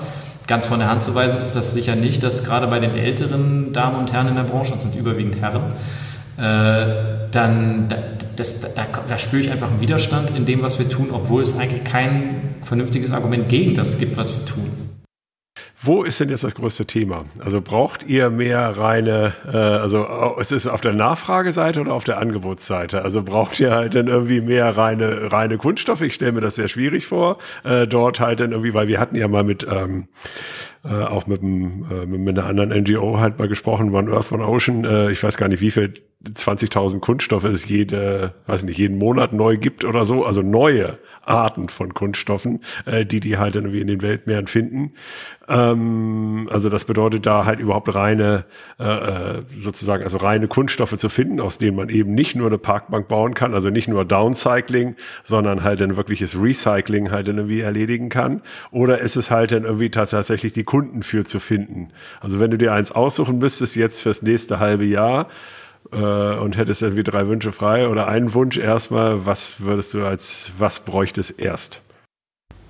[0.48, 3.74] ganz von der Hand zu weisen ist das sicher nicht, dass gerade bei den älteren
[3.74, 5.74] Damen und Herren in der Branche, und sind überwiegend Herren,
[6.38, 7.88] äh, dann
[8.36, 11.58] das, da, da, spüre ich einfach einen Widerstand in dem, was wir tun, obwohl es
[11.58, 14.91] eigentlich kein vernünftiges Argument gegen das gibt, was wir tun.
[15.84, 17.26] Wo ist denn jetzt das größte Thema?
[17.40, 20.06] Also braucht ihr mehr reine, äh, also
[20.40, 23.04] es ist auf der Nachfrageseite oder auf der Angebotsseite?
[23.04, 26.02] Also braucht ihr halt dann irgendwie mehr reine, reine Kunststoffe?
[26.02, 29.16] Ich stelle mir das sehr schwierig vor, äh, dort halt dann irgendwie, weil wir hatten
[29.16, 30.08] ja mal mit ähm,
[30.84, 34.48] äh, auch mit, einem, äh, mit einer anderen NGO halt mal gesprochen, One Earth, One
[34.48, 34.86] Ocean.
[34.86, 39.34] Äh, ich weiß gar nicht, wie viel 20.000 Kunststoffe es jede, weiß nicht, jeden Monat
[39.34, 40.24] neu gibt oder so.
[40.24, 44.94] Also neue Arten von Kunststoffen, äh, die die halt irgendwie in den Weltmeeren finden.
[45.48, 48.46] Ähm, also das bedeutet da halt überhaupt reine,
[48.80, 52.60] äh, äh, sozusagen, also reine Kunststoffe zu finden, aus denen man eben nicht nur eine
[52.60, 58.10] Parkbank bauen kann, also nicht nur Downcycling, sondern halt ein wirkliches Recycling halt irgendwie erledigen
[58.10, 58.42] kann.
[58.70, 61.90] Oder ist es halt dann irgendwie tatsächlich die Kunden für zu finden?
[62.20, 65.28] Also wenn du dir eins aussuchen müsstest jetzt fürs nächste halbe Jahr,
[65.92, 70.52] äh, und hättest irgendwie drei Wünsche frei oder einen Wunsch erstmal, was würdest du als,
[70.58, 71.82] was bräuchtest erst?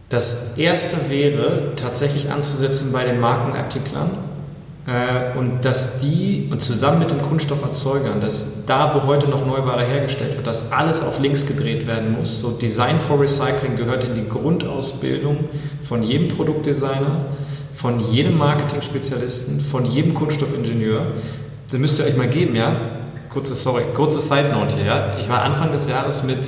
[0.10, 4.10] Das erste wäre tatsächlich anzusetzen bei den Markenartiklern
[4.86, 9.86] äh, und dass die und zusammen mit den Kunststofferzeugern, dass da, wo heute noch Neuware
[9.86, 12.42] hergestellt wird, dass alles auf links gedreht werden muss.
[12.42, 15.38] So Design for Recycling gehört in die Grundausbildung
[15.82, 17.26] von jedem Produktdesigner,
[17.74, 21.04] von jedem Marketing-Spezialisten, von jedem Kunststoffingenieur.
[21.70, 22.76] Das müsst ihr euch mal geben, ja?
[23.32, 24.86] Kurze, sorry, kurze Side Note hier.
[24.86, 25.16] Ja?
[25.20, 26.40] Ich war Anfang des Jahres mit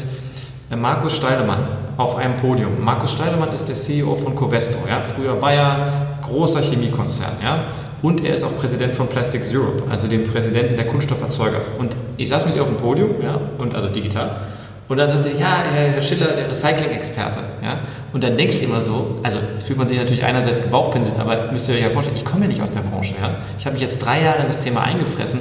[0.69, 1.59] äh, Markus Steilemann
[1.97, 2.83] auf einem Podium.
[2.83, 4.99] Markus Steilemann ist der CEO von Covestro, ja?
[4.99, 5.91] früher Bayer,
[6.21, 7.31] großer Chemiekonzern.
[7.41, 7.63] Ja?
[8.01, 11.61] Und er ist auch Präsident von Plastics Europe, also dem Präsidenten der Kunststofferzeuger.
[11.79, 14.41] Und ich saß mit ihr auf dem Podium, ja, und also digital.
[14.89, 17.39] Und dann sagt er, ja, Herr Schiller, der Recycling-Experte.
[17.63, 17.79] Ja?
[18.11, 21.69] Und dann denke ich immer so, also fühlt man sich natürlich einerseits gebauchpinselt, aber müsst
[21.69, 23.13] ihr euch ja vorstellen, ich komme ja nicht aus der Branche.
[23.21, 23.37] Ja?
[23.57, 25.39] Ich habe mich jetzt drei Jahre in das Thema eingefressen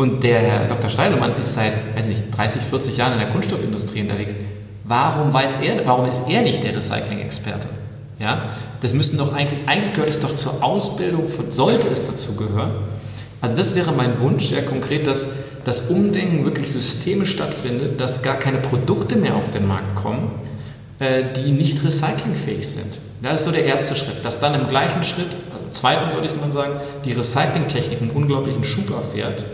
[0.00, 0.88] und der Herr Dr.
[0.88, 4.32] Steilemann ist seit, weiß nicht, 30, 40 Jahren in der Kunststoffindustrie unterwegs.
[4.84, 7.68] Warum weiß er, warum ist er nicht der Recycling-Experte?
[8.18, 8.48] Ja?
[8.80, 12.70] Das müssen doch eigentlich, eigentlich gehört es doch zur Ausbildung, sollte es dazu gehören.
[13.42, 15.34] Also das wäre mein Wunsch, sehr konkret, dass
[15.66, 20.30] das Umdenken wirklich systemisch stattfindet, dass gar keine Produkte mehr auf den Markt kommen,
[20.98, 23.00] äh, die nicht recyclingfähig sind.
[23.20, 24.24] Das ist so der erste Schritt.
[24.24, 28.64] Dass dann im gleichen Schritt, also zweiten würde ich mal sagen, die Recyclingtechnik einen unglaublichen
[28.64, 29.44] Schub erfährt.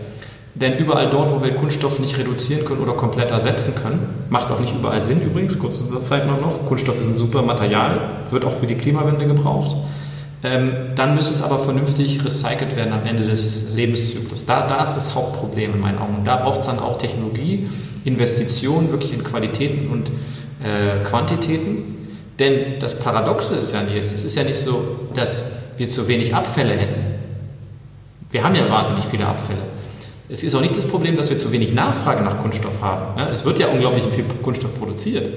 [0.59, 4.59] Denn überall dort, wo wir Kunststoff nicht reduzieren können oder komplett ersetzen können, macht auch
[4.59, 8.51] nicht überall Sinn übrigens, kurz zur Zeit noch, Kunststoff ist ein super Material, wird auch
[8.51, 9.75] für die Klimawende gebraucht.
[10.43, 14.45] Ähm, dann müsste es aber vernünftig recycelt werden am Ende des Lebenszyklus.
[14.45, 16.23] Da, da ist das Hauptproblem in meinen Augen.
[16.23, 17.67] Da braucht es dann auch Technologie,
[18.03, 20.09] Investitionen wirklich in Qualitäten und
[20.63, 21.95] äh, Quantitäten.
[22.39, 26.33] Denn das Paradoxe ist ja jetzt, es ist ja nicht so, dass wir zu wenig
[26.33, 27.15] Abfälle hätten.
[28.29, 29.61] Wir haben ja wahnsinnig viele Abfälle.
[30.29, 33.19] Es ist auch nicht das Problem, dass wir zu wenig Nachfrage nach Kunststoff haben.
[33.33, 35.29] Es wird ja unglaublich viel Kunststoff produziert.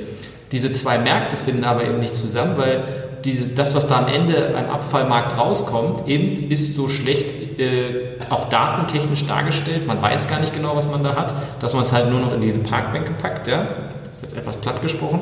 [0.50, 2.82] Diese zwei Märkte finden aber eben nicht zusammen, weil
[3.24, 8.48] diese, das, was da am Ende beim Abfallmarkt rauskommt, eben ist so schlecht äh, auch
[8.48, 9.86] datentechnisch dargestellt.
[9.86, 12.34] Man weiß gar nicht genau, was man da hat, dass man es halt nur noch
[12.34, 13.46] in diese Parkbänke packt.
[13.46, 13.58] Ja?
[14.04, 15.20] Das ist jetzt etwas platt gesprochen.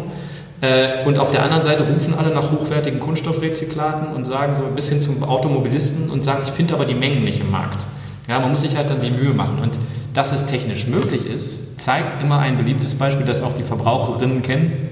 [0.60, 4.74] Äh, und auf der anderen Seite rufen alle nach hochwertigen Kunststoffrezyklaten und sagen so ein
[4.74, 7.84] bisschen zum Automobilisten und sagen, ich finde aber die Mengen nicht im Markt.
[8.28, 9.58] Ja, man muss sich halt dann die Mühe machen.
[9.58, 9.78] Und
[10.12, 14.88] dass es technisch möglich ist, zeigt immer ein beliebtes Beispiel, das auch die Verbraucherinnen kennen,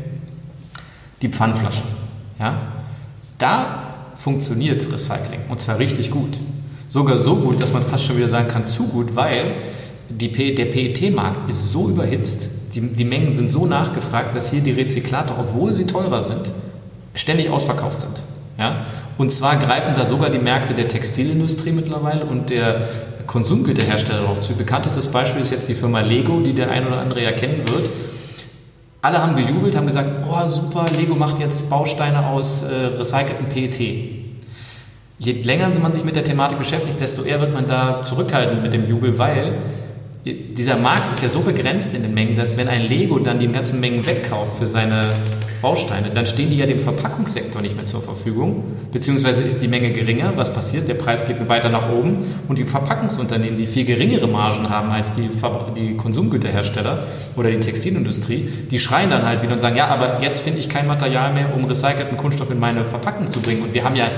[1.23, 1.87] die Pfandflaschen.
[2.39, 2.61] Ja?
[3.39, 3.83] Da
[4.15, 6.41] funktioniert Recycling und zwar richtig gut.
[6.89, 9.37] Sogar so gut, dass man fast schon wieder sagen kann, zu gut, weil
[10.09, 14.71] die, der PET-Markt ist so überhitzt, die, die Mengen sind so nachgefragt, dass hier die
[14.71, 16.53] Rezyklate, obwohl sie teurer sind,
[17.15, 18.23] ständig ausverkauft sind.
[18.59, 18.87] Ja?
[19.19, 22.89] Und zwar greifen da sogar die Märkte der Textilindustrie mittlerweile und der
[23.27, 24.55] Konsumgüterhersteller darauf zu.
[24.55, 27.91] Bekanntestes Beispiel ist jetzt die Firma Lego, die der ein oder andere ja kennen wird
[29.07, 33.79] alle haben gejubelt, haben gesagt, oh super, Lego macht jetzt Bausteine aus äh, recyceltem PET.
[35.19, 38.73] Je länger man sich mit der Thematik beschäftigt, desto eher wird man da zurückhaltend mit
[38.75, 39.61] dem Jubel, weil
[40.25, 43.47] dieser Markt ist ja so begrenzt in den Mengen, dass wenn ein Lego dann die
[43.47, 45.03] ganzen Mengen wegkauft für seine
[45.63, 49.91] Bausteine, dann stehen die ja dem Verpackungssektor nicht mehr zur Verfügung, beziehungsweise ist die Menge
[49.91, 50.33] geringer.
[50.37, 50.89] Was passiert?
[50.89, 55.13] Der Preis geht weiter nach oben und die Verpackungsunternehmen, die viel geringere Margen haben als
[55.13, 55.29] die,
[55.77, 60.41] die Konsumgüterhersteller oder die Textilindustrie, die schreien dann halt wieder und sagen, ja, aber jetzt
[60.41, 63.63] finde ich kein Material mehr, um recycelten Kunststoff in meine Verpackung zu bringen.
[63.63, 64.11] Und wir haben ja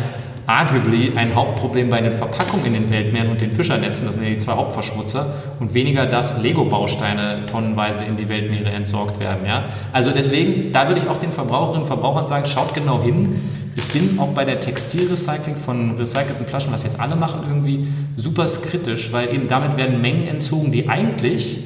[0.48, 4.30] arguably ein Hauptproblem bei den Verpackungen in den Weltmeeren und den Fischernetzen, das sind ja
[4.30, 5.26] die zwei Hauptverschmutzer,
[5.61, 9.44] und weniger, dass Lego-Bausteine tonnenweise in die Weltmeere entsorgt werden.
[9.46, 9.66] Ja?
[9.92, 13.38] Also deswegen, da würde ich auch den Verbraucherinnen und Verbrauchern sagen, schaut genau hin.
[13.76, 18.46] Ich bin auch bei der Textilrecycling von recycelten Flaschen, was jetzt alle machen, irgendwie super
[18.46, 21.61] kritisch, weil eben damit werden Mengen entzogen, die eigentlich,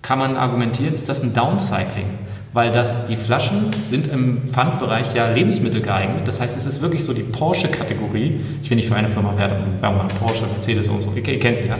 [0.00, 2.06] kann man argumentieren, ist das ein Downcycling
[2.52, 6.26] weil das, die Flaschen sind im Pfandbereich ja Lebensmittel geeignet.
[6.26, 8.40] Das heißt, es ist wirklich so die Porsche-Kategorie.
[8.62, 11.58] Ich will nicht für eine Firma Werbung machen, Porsche, Mercedes und so, ihr, ihr kennt
[11.58, 11.76] sie ja.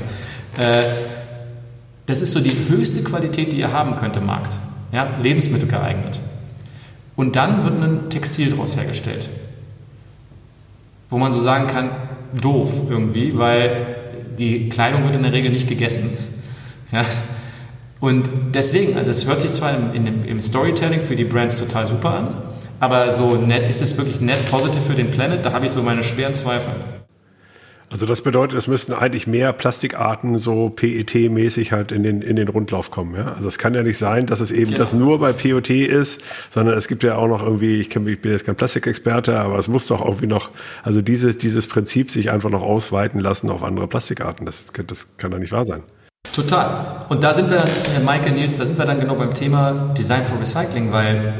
[0.58, 0.82] Äh,
[2.06, 4.58] das ist so die höchste Qualität, die ihr haben könnt im Markt.
[4.92, 6.18] Ja, Lebensmittel geeignet.
[7.16, 9.28] Und dann wird ein Textil daraus hergestellt.
[11.08, 11.90] Wo man so sagen kann,
[12.40, 13.96] doof irgendwie, weil
[14.38, 16.10] die Kleidung wird in der Regel nicht gegessen.
[16.92, 17.04] Ja,
[18.00, 21.84] und deswegen, also es hört sich zwar im, im, im, Storytelling für die Brands total
[21.84, 22.36] super an,
[22.80, 25.44] aber so net, ist es wirklich net positive für den Planet?
[25.44, 26.72] Da habe ich so meine schweren Zweifel.
[27.90, 32.46] Also das bedeutet, es müssten eigentlich mehr Plastikarten so PET-mäßig halt in den, in den
[32.46, 33.16] Rundlauf kommen.
[33.16, 33.32] Ja?
[33.32, 34.78] Also es kann ja nicht sein, dass es eben genau.
[34.78, 38.22] das nur bei POT ist, sondern es gibt ja auch noch irgendwie, ich, kenn, ich
[38.22, 40.50] bin jetzt kein Plastikexperte, aber es muss doch irgendwie noch,
[40.84, 44.46] also diese, dieses Prinzip sich einfach noch ausweiten lassen auf andere Plastikarten.
[44.46, 45.82] Das, das kann doch nicht wahr sein.
[46.32, 46.96] Total.
[47.08, 50.24] Und da sind wir, Herr Maike Nils, da sind wir dann genau beim Thema Design
[50.24, 51.34] for Recycling, weil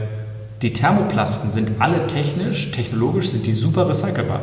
[0.62, 4.40] die Thermoplasten sind alle technisch, technologisch sind die super recycelbar.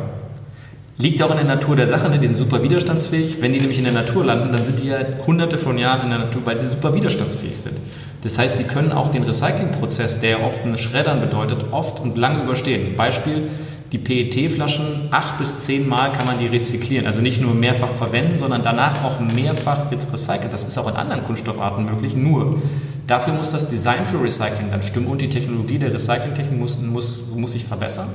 [0.96, 2.18] Liegt auch in der Natur der Sache, ne?
[2.18, 3.40] die sind super widerstandsfähig.
[3.40, 6.10] Wenn die nämlich in der Natur landen, dann sind die ja hunderte von Jahren in
[6.10, 7.76] der Natur, weil sie super widerstandsfähig sind.
[8.24, 12.42] Das heißt, sie können auch den Recyclingprozess, der oft ein Schreddern bedeutet, oft und lange
[12.42, 12.96] überstehen.
[12.96, 13.48] Beispiel,
[13.92, 17.06] die PET-Flaschen acht bis zehn Mal kann man die rezyklieren.
[17.06, 20.50] Also nicht nur mehrfach verwenden, sondern danach auch mehrfach recyceln.
[20.50, 22.14] Das ist auch in anderen Kunststoffarten möglich.
[22.14, 22.60] Nur
[23.06, 27.34] dafür muss das Design für Recycling dann stimmen und die Technologie der Recyclingtechnik muss, muss,
[27.34, 28.08] muss sich verbessern.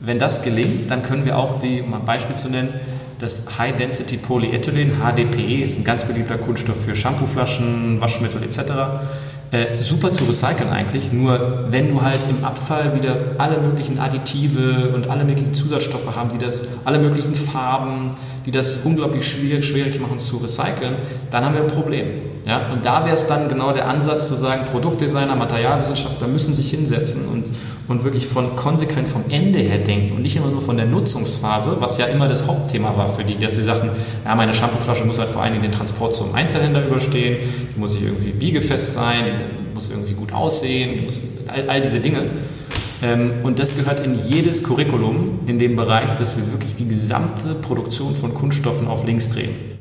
[0.00, 2.68] Wenn das gelingt, dann können wir auch, die, um ein Beispiel zu nennen,
[3.18, 8.58] das High Density Polyethylen, HDPE, ist ein ganz beliebter Kunststoff für Shampooflaschen, Waschmittel etc.
[9.50, 14.92] äh, super zu recyceln eigentlich, nur wenn du halt im Abfall wieder alle möglichen Additive
[14.94, 20.00] und alle möglichen Zusatzstoffe haben, die das, alle möglichen Farben, die das unglaublich schwierig, schwierig
[20.00, 20.94] machen zu recyceln,
[21.30, 22.33] dann haben wir ein Problem.
[22.46, 22.70] Ja?
[22.72, 27.26] Und da wäre es dann genau der Ansatz zu sagen, Produktdesigner, Materialwissenschaftler müssen sich hinsetzen
[27.28, 27.50] und,
[27.88, 31.76] und wirklich von konsequent vom Ende her denken und nicht immer nur von der Nutzungsphase,
[31.80, 33.90] was ja immer das Hauptthema war für die, dass sie sagten,
[34.24, 37.38] ja, meine Shampooflasche muss halt vor allen Dingen den Transport zum Einzelhändler überstehen,
[37.74, 42.00] die muss irgendwie biegefest sein, die muss irgendwie gut aussehen, die muss, all, all diese
[42.00, 42.18] Dinge.
[43.02, 47.54] Ähm, und das gehört in jedes Curriculum in dem Bereich, dass wir wirklich die gesamte
[47.54, 49.73] Produktion von Kunststoffen auf links drehen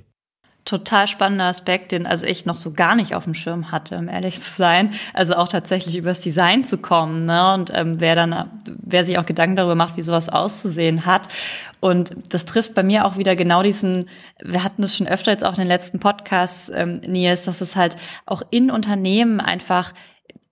[0.66, 4.08] total spannender Aspekt, den also ich noch so gar nicht auf dem Schirm hatte, um
[4.08, 4.94] ehrlich zu sein.
[5.14, 7.54] Also auch tatsächlich übers Design zu kommen, ne?
[7.54, 11.28] Und ähm, wer dann, wer sich auch Gedanken darüber macht, wie sowas auszusehen hat.
[11.80, 14.08] Und das trifft bei mir auch wieder genau diesen,
[14.42, 17.76] wir hatten es schon öfter jetzt auch in den letzten Podcasts, ähm, Nils, dass es
[17.76, 19.92] halt auch in Unternehmen einfach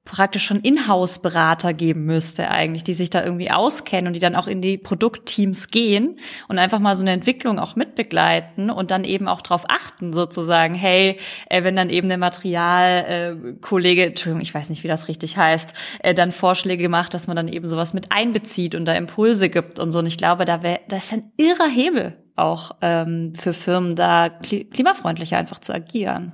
[0.03, 4.47] praktisch schon Inhouse-Berater geben müsste eigentlich, die sich da irgendwie auskennen und die dann auch
[4.47, 9.27] in die Produktteams gehen und einfach mal so eine Entwicklung auch mitbegleiten und dann eben
[9.27, 11.17] auch darauf achten sozusagen, hey,
[11.49, 15.73] äh, wenn dann eben der Materialkollege, äh, Entschuldigung, ich weiß nicht, wie das richtig heißt,
[15.99, 19.77] äh, dann Vorschläge macht, dass man dann eben sowas mit einbezieht und da Impulse gibt
[19.77, 19.99] und so.
[19.99, 24.29] Und ich glaube, da wäre, das ist ein irrer Hebel auch ähm, für Firmen, da
[24.29, 26.33] klimafreundlicher einfach zu agieren.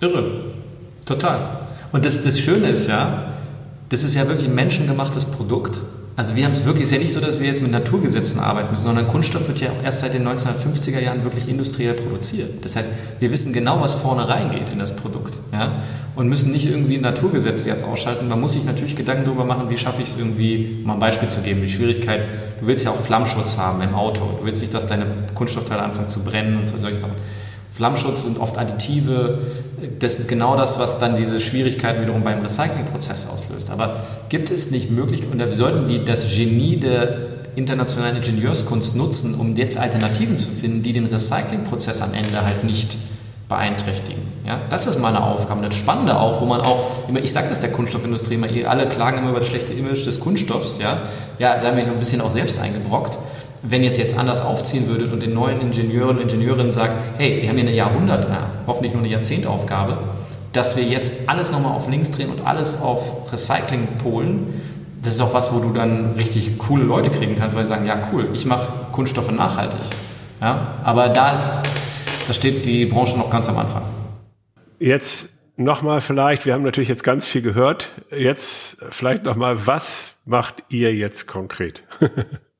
[0.00, 0.44] Irre,
[1.04, 1.66] total.
[1.92, 3.34] Und das, das Schöne ist ja,
[3.88, 5.82] das ist ja wirklich ein menschengemachtes Produkt.
[6.14, 8.38] Also wir haben es wirklich, es ist ja nicht so, dass wir jetzt mit Naturgesetzen
[8.38, 12.62] arbeiten müssen, sondern Kunststoff wird ja auch erst seit den 1950er Jahren wirklich industriell produziert.
[12.64, 15.40] Das heißt, wir wissen genau, was vorne reingeht in das Produkt.
[15.52, 15.82] Ja?
[16.14, 18.28] Und müssen nicht irgendwie Naturgesetze jetzt ausschalten.
[18.28, 20.98] Man muss sich natürlich Gedanken darüber machen, wie schaffe ich es irgendwie, um mal ein
[20.98, 22.20] Beispiel zu geben, die Schwierigkeit,
[22.60, 24.26] du willst ja auch Flammschutz haben im Auto.
[24.38, 27.14] Du willst nicht, dass deine Kunststoffteile anfangen zu brennen und solche Sachen.
[27.72, 29.38] Flammschutz sind oft Additive.
[29.98, 33.70] Das ist genau das, was dann diese Schwierigkeiten wiederum beim Recyclingprozess auslöst.
[33.70, 39.34] Aber gibt es nicht möglich, und wir sollten die, das Genie der internationalen Ingenieurskunst nutzen,
[39.34, 42.96] um jetzt Alternativen zu finden, die den Recyclingprozess am Ende halt nicht
[43.48, 44.22] beeinträchtigen.
[44.46, 45.62] Ja, das ist meine Aufgabe.
[45.62, 48.88] Das Spannende auch, wo man auch, immer, ich sage das der Kunststoffindustrie immer, ihr alle
[48.88, 50.78] klagen immer über das schlechte Image des Kunststoffs.
[50.78, 51.02] Ja,
[51.38, 53.18] ja da habe ich noch ein bisschen auch selbst eingebrockt
[53.62, 57.40] wenn ihr es jetzt anders aufziehen würdet und den neuen Ingenieuren und Ingenieurinnen sagt, hey,
[57.40, 59.98] wir haben hier eine Jahrhundert, na, hoffentlich nur eine Jahrzehntaufgabe,
[60.52, 64.60] dass wir jetzt alles nochmal auf links drehen und alles auf Recycling polen,
[65.02, 67.86] das ist auch was, wo du dann richtig coole Leute kriegen kannst, weil sie sagen,
[67.86, 69.80] ja cool, ich mache Kunststoffe nachhaltig.
[70.40, 70.78] Ja?
[70.84, 71.64] Aber da ist,
[72.26, 73.82] da steht die Branche noch ganz am Anfang.
[74.78, 80.62] Jetzt nochmal vielleicht, wir haben natürlich jetzt ganz viel gehört, jetzt vielleicht nochmal, was macht
[80.68, 81.82] ihr jetzt konkret?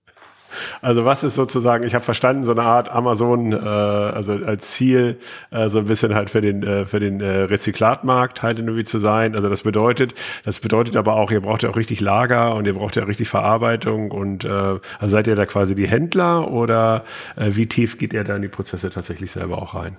[0.80, 5.18] Also was ist sozusagen, ich habe verstanden, so eine Art Amazon, äh, also als Ziel,
[5.50, 8.98] äh, so ein bisschen halt für den, äh, für den äh, Rezyklatmarkt halt irgendwie zu
[8.98, 9.34] sein.
[9.36, 12.74] Also das bedeutet, das bedeutet aber auch, ihr braucht ja auch richtig Lager und ihr
[12.74, 17.04] braucht ja richtig Verarbeitung und äh, also seid ihr da quasi die Händler oder
[17.36, 19.96] äh, wie tief geht ihr da in die Prozesse tatsächlich selber auch rein?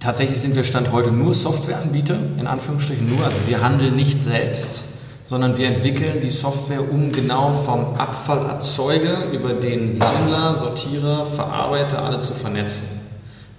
[0.00, 4.87] Tatsächlich sind wir Stand heute nur Softwareanbieter, in Anführungsstrichen nur, also wir handeln nicht selbst
[5.28, 12.20] sondern wir entwickeln die Software, um genau vom Abfallerzeuger über den Sammler, Sortierer, Verarbeiter alle
[12.20, 13.00] zu vernetzen.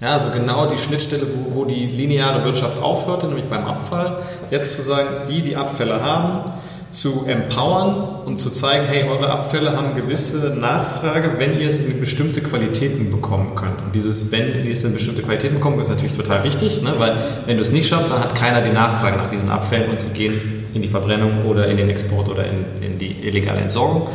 [0.01, 4.17] Ja, also genau die Schnittstelle, wo, wo die lineare Wirtschaft aufhörte, nämlich beim Abfall,
[4.49, 6.51] jetzt zu sagen, die, die Abfälle haben,
[6.89, 11.99] zu empowern und zu zeigen, hey, eure Abfälle haben gewisse Nachfrage, wenn ihr es in
[11.99, 13.79] bestimmte Qualitäten bekommen könnt.
[13.85, 16.93] Und dieses, wenn ihr es in bestimmte Qualitäten bekommt, ist natürlich total wichtig, ne?
[16.97, 20.01] weil wenn du es nicht schaffst, dann hat keiner die Nachfrage nach diesen Abfällen und
[20.01, 24.07] sie gehen in die Verbrennung oder in den Export oder in, in die illegale Entsorgung.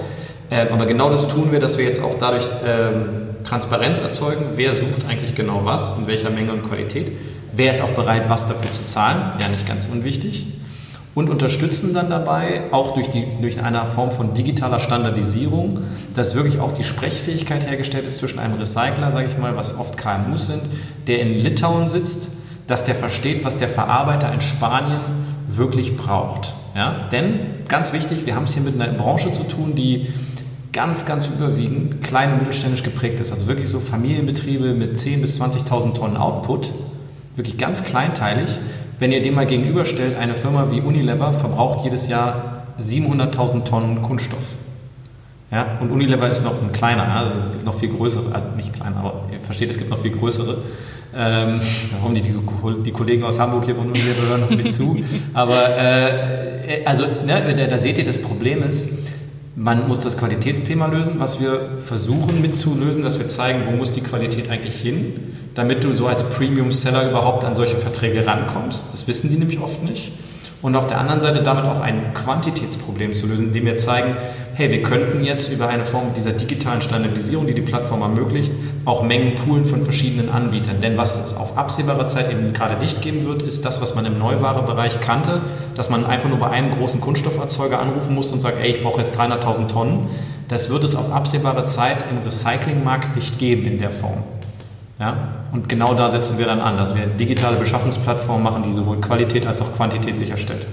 [0.50, 4.72] Ähm, aber genau das tun wir, dass wir jetzt auch dadurch ähm, Transparenz erzeugen, wer
[4.72, 7.12] sucht eigentlich genau was, in welcher Menge und Qualität,
[7.52, 10.46] wer ist auch bereit, was dafür zu zahlen, ja nicht ganz unwichtig.
[11.14, 15.78] Und unterstützen dann dabei auch durch, die, durch eine Form von digitaler Standardisierung,
[16.16, 19.96] dass wirklich auch die Sprechfähigkeit hergestellt ist zwischen einem Recycler, sage ich mal, was oft
[19.96, 20.62] KMUs sind,
[21.06, 22.32] der in Litauen sitzt,
[22.66, 25.00] dass der versteht, was der Verarbeiter in Spanien
[25.56, 26.54] wirklich braucht.
[26.74, 27.08] Ja?
[27.10, 30.08] Denn, ganz wichtig, wir haben es hier mit einer Branche zu tun, die
[30.72, 33.30] ganz, ganz überwiegend klein und mittelständisch geprägt ist.
[33.32, 36.72] Also wirklich so Familienbetriebe mit 10.000 bis 20.000 Tonnen Output,
[37.36, 38.58] wirklich ganz kleinteilig
[38.98, 44.56] wenn ihr dem mal gegenüberstellt, eine Firma wie Unilever verbraucht jedes Jahr 700.000 Tonnen Kunststoff.
[45.54, 48.72] Ja, und Unilever ist noch ein kleiner, also es gibt noch viel größere, also nicht
[48.74, 50.58] kleiner, aber ihr versteht, es gibt noch viel größere.
[51.14, 51.60] Ähm,
[51.92, 52.34] da kommen die, die,
[52.82, 54.96] die, Kollegen aus Hamburg hier von Unilever hören noch mit zu.
[55.32, 59.12] Aber äh, also ne, da, da seht ihr, das Problem ist,
[59.54, 64.00] man muss das Qualitätsthema lösen, was wir versuchen mitzulösen, dass wir zeigen, wo muss die
[64.00, 68.92] Qualität eigentlich hin, damit du so als Premium-Seller überhaupt an solche Verträge rankommst.
[68.92, 70.14] Das wissen die nämlich oft nicht.
[70.62, 74.16] und auf der anderen Seite damit auch ein Quantitätsproblem zu lösen, indem wir zeigen,
[74.54, 78.52] hey, wir könnten jetzt über eine Form dieser digitalen Standardisierung, die die Plattform ermöglicht,
[78.84, 80.80] auch Mengen poolen von verschiedenen Anbietern.
[80.80, 84.06] Denn was es auf absehbare Zeit eben gerade nicht geben wird, ist das, was man
[84.06, 85.40] im Neuwarebereich kannte,
[85.74, 89.00] dass man einfach nur bei einem großen Kunststofferzeuger anrufen muss und sagt, ey, ich brauche
[89.00, 90.06] jetzt 300.000 Tonnen.
[90.48, 94.22] Das wird es auf absehbare Zeit im Recyclingmarkt nicht geben in der Form.
[95.00, 95.16] Ja?
[95.52, 99.46] Und genau da setzen wir dann an, dass wir digitale Beschaffungsplattformen machen, die sowohl Qualität
[99.46, 100.66] als auch Quantität sicherstellt.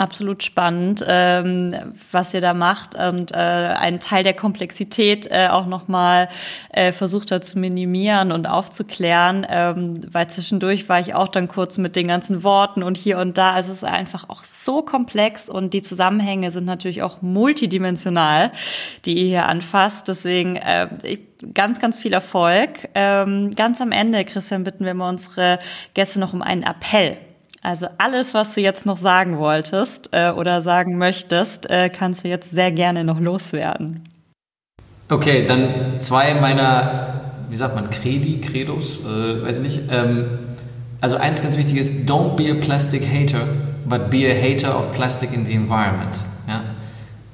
[0.00, 1.76] Absolut spannend, ähm,
[2.10, 6.30] was ihr da macht und äh, einen Teil der Komplexität äh, auch nochmal
[6.70, 11.76] äh, versucht hat zu minimieren und aufzuklären, ähm, weil zwischendurch war ich auch dann kurz
[11.76, 13.52] mit den ganzen Worten und hier und da.
[13.52, 18.52] Also es ist einfach auch so komplex und die Zusammenhänge sind natürlich auch multidimensional,
[19.04, 20.08] die ihr hier anfasst.
[20.08, 21.20] Deswegen äh, ich,
[21.52, 22.88] ganz, ganz viel Erfolg.
[22.94, 25.58] Ähm, ganz am Ende, Christian, bitten wir mal unsere
[25.92, 27.18] Gäste noch um einen Appell.
[27.62, 32.28] Also alles, was du jetzt noch sagen wolltest äh, oder sagen möchtest, äh, kannst du
[32.28, 34.02] jetzt sehr gerne noch loswerden.
[35.10, 37.20] Okay, dann zwei meiner,
[37.50, 39.80] wie sagt man, Credi, Credos, äh, weiß ich nicht.
[39.90, 40.26] Ähm,
[41.02, 43.46] also eins ganz wichtig ist, don't be a plastic hater,
[43.86, 46.22] but be a hater of plastic in the environment.
[46.48, 46.62] Ja?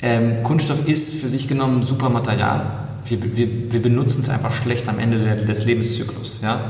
[0.02, 2.66] Ähm, Kunststoff ist für sich genommen ein super Material.
[3.04, 6.40] Wir, wir, wir benutzen es einfach schlecht am Ende des Lebenszyklus.
[6.42, 6.60] Ja?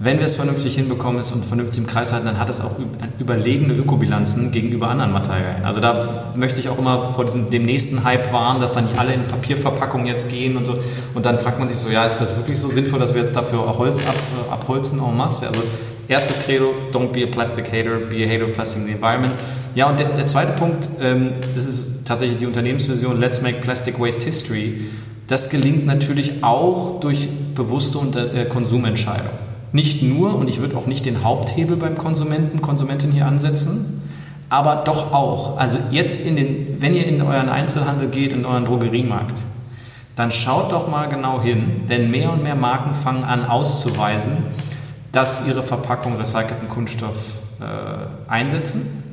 [0.00, 2.76] Wenn wir es vernünftig hinbekommen ist und vernünftig im Kreis halten, dann hat es auch
[3.18, 5.64] überlegene Ökobilanzen gegenüber anderen Materialien.
[5.64, 8.96] Also da möchte ich auch immer vor diesem, dem nächsten Hype warnen, dass dann nicht
[8.96, 10.78] alle in Papierverpackungen jetzt gehen und so.
[11.14, 13.34] Und dann fragt man sich so, ja, ist das wirklich so sinnvoll, dass wir jetzt
[13.34, 15.48] dafür Holz ab, äh, abholzen en masse?
[15.48, 15.62] Also
[16.06, 19.34] erstes Credo, don't be a plastic hater, be a hater of plastic in the environment.
[19.74, 23.98] Ja, und der, der zweite Punkt, ähm, das ist tatsächlich die Unternehmensvision, let's make plastic
[23.98, 24.80] waste history.
[25.26, 27.98] Das gelingt natürlich auch durch bewusste
[28.32, 29.47] äh, Konsumentscheidungen.
[29.72, 34.02] Nicht nur, und ich würde auch nicht den Haupthebel beim Konsumenten, Konsumentin hier ansetzen,
[34.48, 35.58] aber doch auch.
[35.58, 39.44] Also jetzt in den, wenn ihr in euren Einzelhandel geht, in euren Drogeriemarkt,
[40.16, 44.32] dann schaut doch mal genau hin, denn mehr und mehr Marken fangen an auszuweisen,
[45.12, 49.04] dass ihre Verpackung recycelten Kunststoff äh, einsetzen.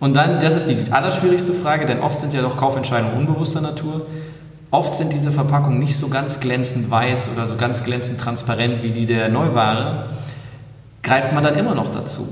[0.00, 4.06] Und dann, das ist die allerschwierigste Frage, denn oft sind ja doch Kaufentscheidungen unbewusster Natur.
[4.70, 8.92] Oft sind diese Verpackungen nicht so ganz glänzend weiß oder so ganz glänzend transparent wie
[8.92, 10.10] die der Neuware.
[11.02, 12.28] Greift man dann immer noch dazu?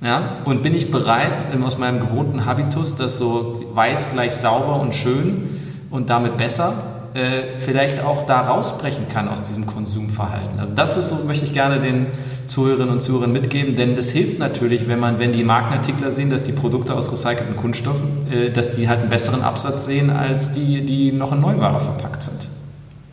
[0.00, 0.38] Ja?
[0.44, 5.48] Und bin ich bereit, aus meinem gewohnten Habitus, das so weiß gleich sauber und schön
[5.90, 10.58] und damit besser, äh, vielleicht auch da rausbrechen kann aus diesem Konsumverhalten.
[10.58, 12.06] Also das ist so, möchte ich gerne den
[12.46, 16.42] Zuhörerinnen und Zuhörern mitgeben, denn das hilft natürlich, wenn man, wenn die Markenartikler sehen, dass
[16.42, 20.84] die Produkte aus recycelten Kunststoffen, äh, dass die halt einen besseren Absatz sehen als die,
[20.84, 22.48] die noch in Neuware verpackt sind.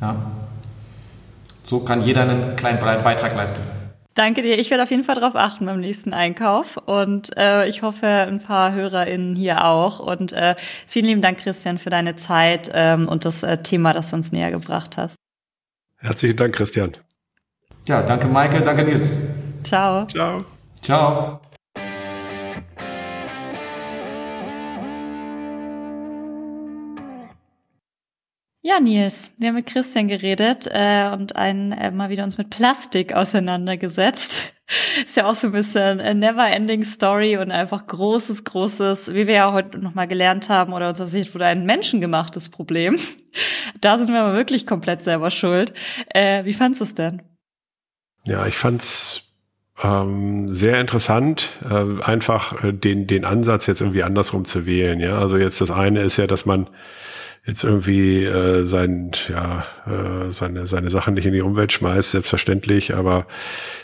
[0.01, 0.15] Ja.
[1.63, 3.61] So kann jeder einen kleinen Beitrag leisten.
[4.17, 4.57] Danke dir.
[4.57, 8.41] Ich werde auf jeden Fall darauf achten beim nächsten Einkauf und äh, ich hoffe, ein
[8.41, 9.99] paar HörerInnen hier auch.
[9.99, 10.55] Und äh,
[10.87, 14.31] vielen lieben Dank, Christian, für deine Zeit ähm, und das äh, Thema, das du uns
[14.31, 15.17] näher gebracht hast.
[15.97, 16.97] Herzlichen Dank, Christian.
[17.85, 18.61] Ja, danke, Maike.
[18.61, 19.21] Danke, Nils.
[19.63, 20.07] Ciao.
[20.07, 20.43] Ciao.
[20.81, 21.39] Ciao.
[28.67, 32.49] Ja, Nils, wir haben mit Christian geredet äh, und einen, äh, mal wieder uns mit
[32.49, 34.51] Plastik auseinandergesetzt.
[35.05, 39.35] Ist ja auch so ein bisschen a never-ending Story und einfach großes, großes, wie wir
[39.35, 42.97] ja heute nochmal gelernt haben oder uns auf Sicht wurde ein menschengemachtes Problem.
[43.79, 45.73] Da sind wir aber wirklich komplett selber schuld.
[46.09, 47.21] Äh, wie fandst du es denn?
[48.23, 49.21] Ja, ich fand's
[49.83, 54.99] ähm, sehr interessant, äh, einfach äh, den, den Ansatz jetzt irgendwie andersrum zu wählen.
[54.99, 56.67] Ja, also jetzt das eine ist ja, dass man
[57.47, 62.93] jetzt irgendwie äh, sein, ja, äh, seine, seine Sachen nicht in die Umwelt schmeißt, selbstverständlich,
[62.93, 63.25] aber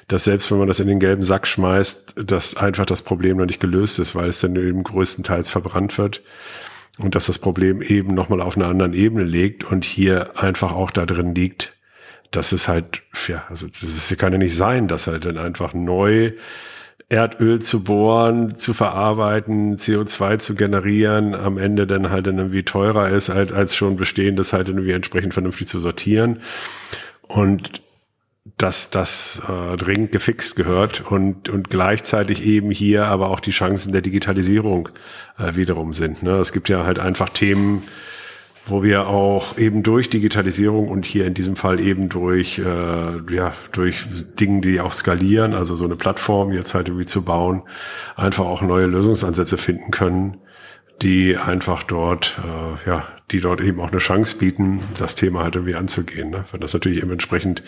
[0.10, 3.46] dass selbst wenn man das in den gelben Sack schmeißt, dass einfach das Problem noch
[3.46, 6.22] nicht gelöst ist, weil es dann eben größtenteils verbrannt wird
[6.98, 10.92] und dass das Problem eben nochmal auf einer anderen Ebene liegt und hier einfach auch
[10.92, 11.74] da drin liegt,
[12.32, 16.34] dass es halt, ja, also das kann ja nicht sein, dass halt dann einfach neu
[17.14, 23.30] Erdöl zu bohren, zu verarbeiten, CO2 zu generieren, am Ende dann halt irgendwie teurer ist,
[23.30, 26.42] halt, als schon bestehendes halt irgendwie entsprechend vernünftig zu sortieren.
[27.22, 27.84] Und
[28.58, 33.94] dass das äh, dringend gefixt gehört und, und gleichzeitig eben hier aber auch die Chancen
[33.94, 34.90] der Digitalisierung
[35.38, 36.24] äh, wiederum sind.
[36.24, 36.32] Ne?
[36.38, 37.84] Es gibt ja halt einfach Themen,
[38.66, 43.54] wo wir auch eben durch Digitalisierung und hier in diesem Fall eben durch, äh, ja,
[43.74, 44.06] durch
[44.40, 47.64] Dinge, die auch skalieren, also so eine Plattform jetzt halt irgendwie zu bauen,
[48.16, 50.38] einfach auch neue Lösungsansätze finden können,
[51.02, 55.56] die einfach dort, äh, ja, die dort eben auch eine Chance bieten, das Thema halt
[55.56, 56.30] irgendwie anzugehen.
[56.30, 56.46] Ne?
[56.52, 57.64] Wenn das natürlich eben entsprechend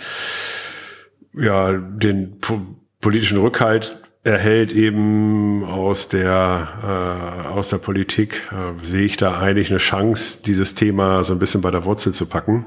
[1.33, 2.61] ja den po
[3.01, 9.69] politischen Rückhalt erhält eben aus der, äh, aus der Politik, äh, sehe ich da eigentlich
[9.69, 12.65] eine Chance, dieses Thema so ein bisschen bei der Wurzel zu packen.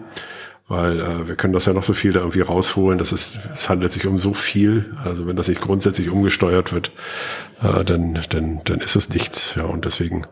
[0.69, 2.99] Weil äh, wir können das ja noch so viel da irgendwie rausholen.
[2.99, 4.95] Das ist, es handelt sich um so viel.
[5.03, 6.93] Also wenn das nicht grundsätzlich umgesteuert wird,
[7.63, 9.55] äh, dann, dann, dann ist es nichts.
[9.57, 10.27] Ja, und deswegen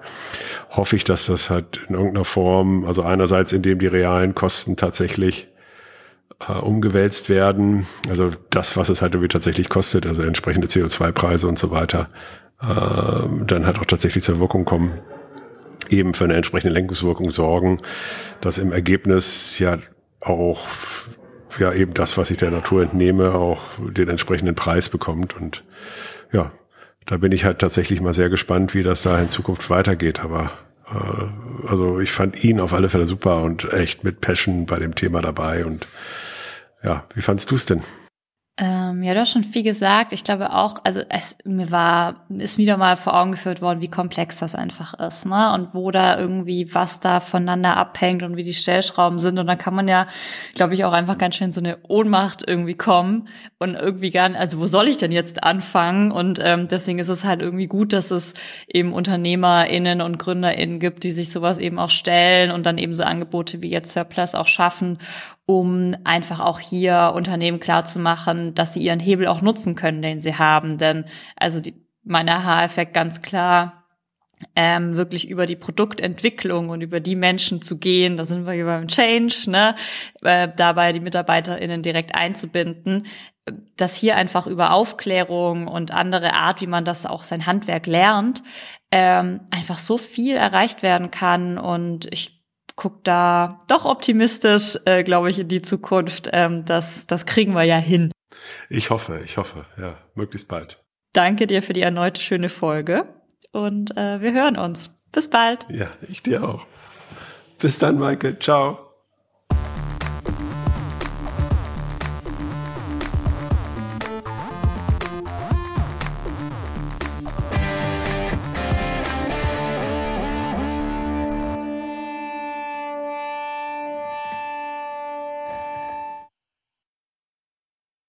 [0.70, 5.48] hoffe ich, dass das halt in irgendeiner Form, also einerseits, indem die realen Kosten tatsächlich
[6.46, 7.86] äh, umgewälzt werden.
[8.08, 12.08] Also das, was es halt irgendwie tatsächlich kostet, also entsprechende CO2-Preise und so weiter,
[12.60, 14.98] äh, dann halt auch tatsächlich zur Wirkung kommen,
[15.88, 17.78] eben für eine entsprechende Lenkungswirkung sorgen,
[18.40, 19.78] dass im Ergebnis ja
[20.20, 20.66] auch
[21.58, 25.34] ja eben das, was ich der Natur entnehme, auch den entsprechenden Preis bekommt.
[25.36, 25.64] Und
[26.32, 26.52] ja,
[27.06, 30.20] da bin ich halt tatsächlich mal sehr gespannt, wie das da in Zukunft weitergeht.
[30.20, 30.50] Aber
[31.66, 35.20] also ich fand ihn auf alle Fälle super und echt mit Passion bei dem Thema
[35.20, 35.64] dabei.
[35.64, 35.86] Und
[36.82, 37.82] ja, wie fandst du es denn?
[38.58, 40.14] Ähm, ja, du hast schon viel gesagt.
[40.14, 43.88] Ich glaube auch, also es mir war, ist wieder mal vor Augen geführt worden, wie
[43.88, 45.52] komplex das einfach ist, ne?
[45.52, 49.38] Und wo da irgendwie was da voneinander abhängt und wie die Stellschrauben sind.
[49.38, 50.06] Und da kann man ja,
[50.54, 53.28] glaube ich, auch einfach ganz schön so eine Ohnmacht irgendwie kommen
[53.58, 56.10] und irgendwie gar nicht, also wo soll ich denn jetzt anfangen?
[56.10, 58.32] Und ähm, deswegen ist es halt irgendwie gut, dass es
[58.66, 63.02] eben UnternehmerInnen und GründerInnen gibt, die sich sowas eben auch stellen und dann eben so
[63.02, 64.96] Angebote wie jetzt Surplus auch schaffen
[65.46, 70.02] um einfach auch hier Unternehmen klar zu machen, dass sie ihren Hebel auch nutzen können,
[70.02, 70.76] den sie haben.
[70.76, 71.04] Denn
[71.36, 73.84] also die, mein Aha-Effekt ganz klar,
[74.54, 78.66] ähm, wirklich über die Produktentwicklung und über die Menschen zu gehen, da sind wir hier
[78.66, 79.74] beim Change, ne?
[80.22, 83.06] Äh, dabei die MitarbeiterInnen direkt einzubinden,
[83.76, 88.42] dass hier einfach über Aufklärung und andere Art, wie man das auch sein Handwerk lernt,
[88.90, 91.56] ähm, einfach so viel erreicht werden kann.
[91.56, 92.35] Und ich
[92.76, 96.30] guck da doch optimistisch, äh, glaube ich, in die Zukunft.
[96.32, 98.12] Ähm, das, das kriegen wir ja hin.
[98.68, 100.82] Ich hoffe, ich hoffe, ja, möglichst bald.
[101.12, 103.08] Danke dir für die erneute schöne Folge
[103.52, 104.90] und äh, wir hören uns.
[105.12, 105.66] Bis bald.
[105.70, 106.66] Ja, ich dir auch.
[107.58, 108.38] Bis dann, Michael.
[108.38, 108.85] Ciao.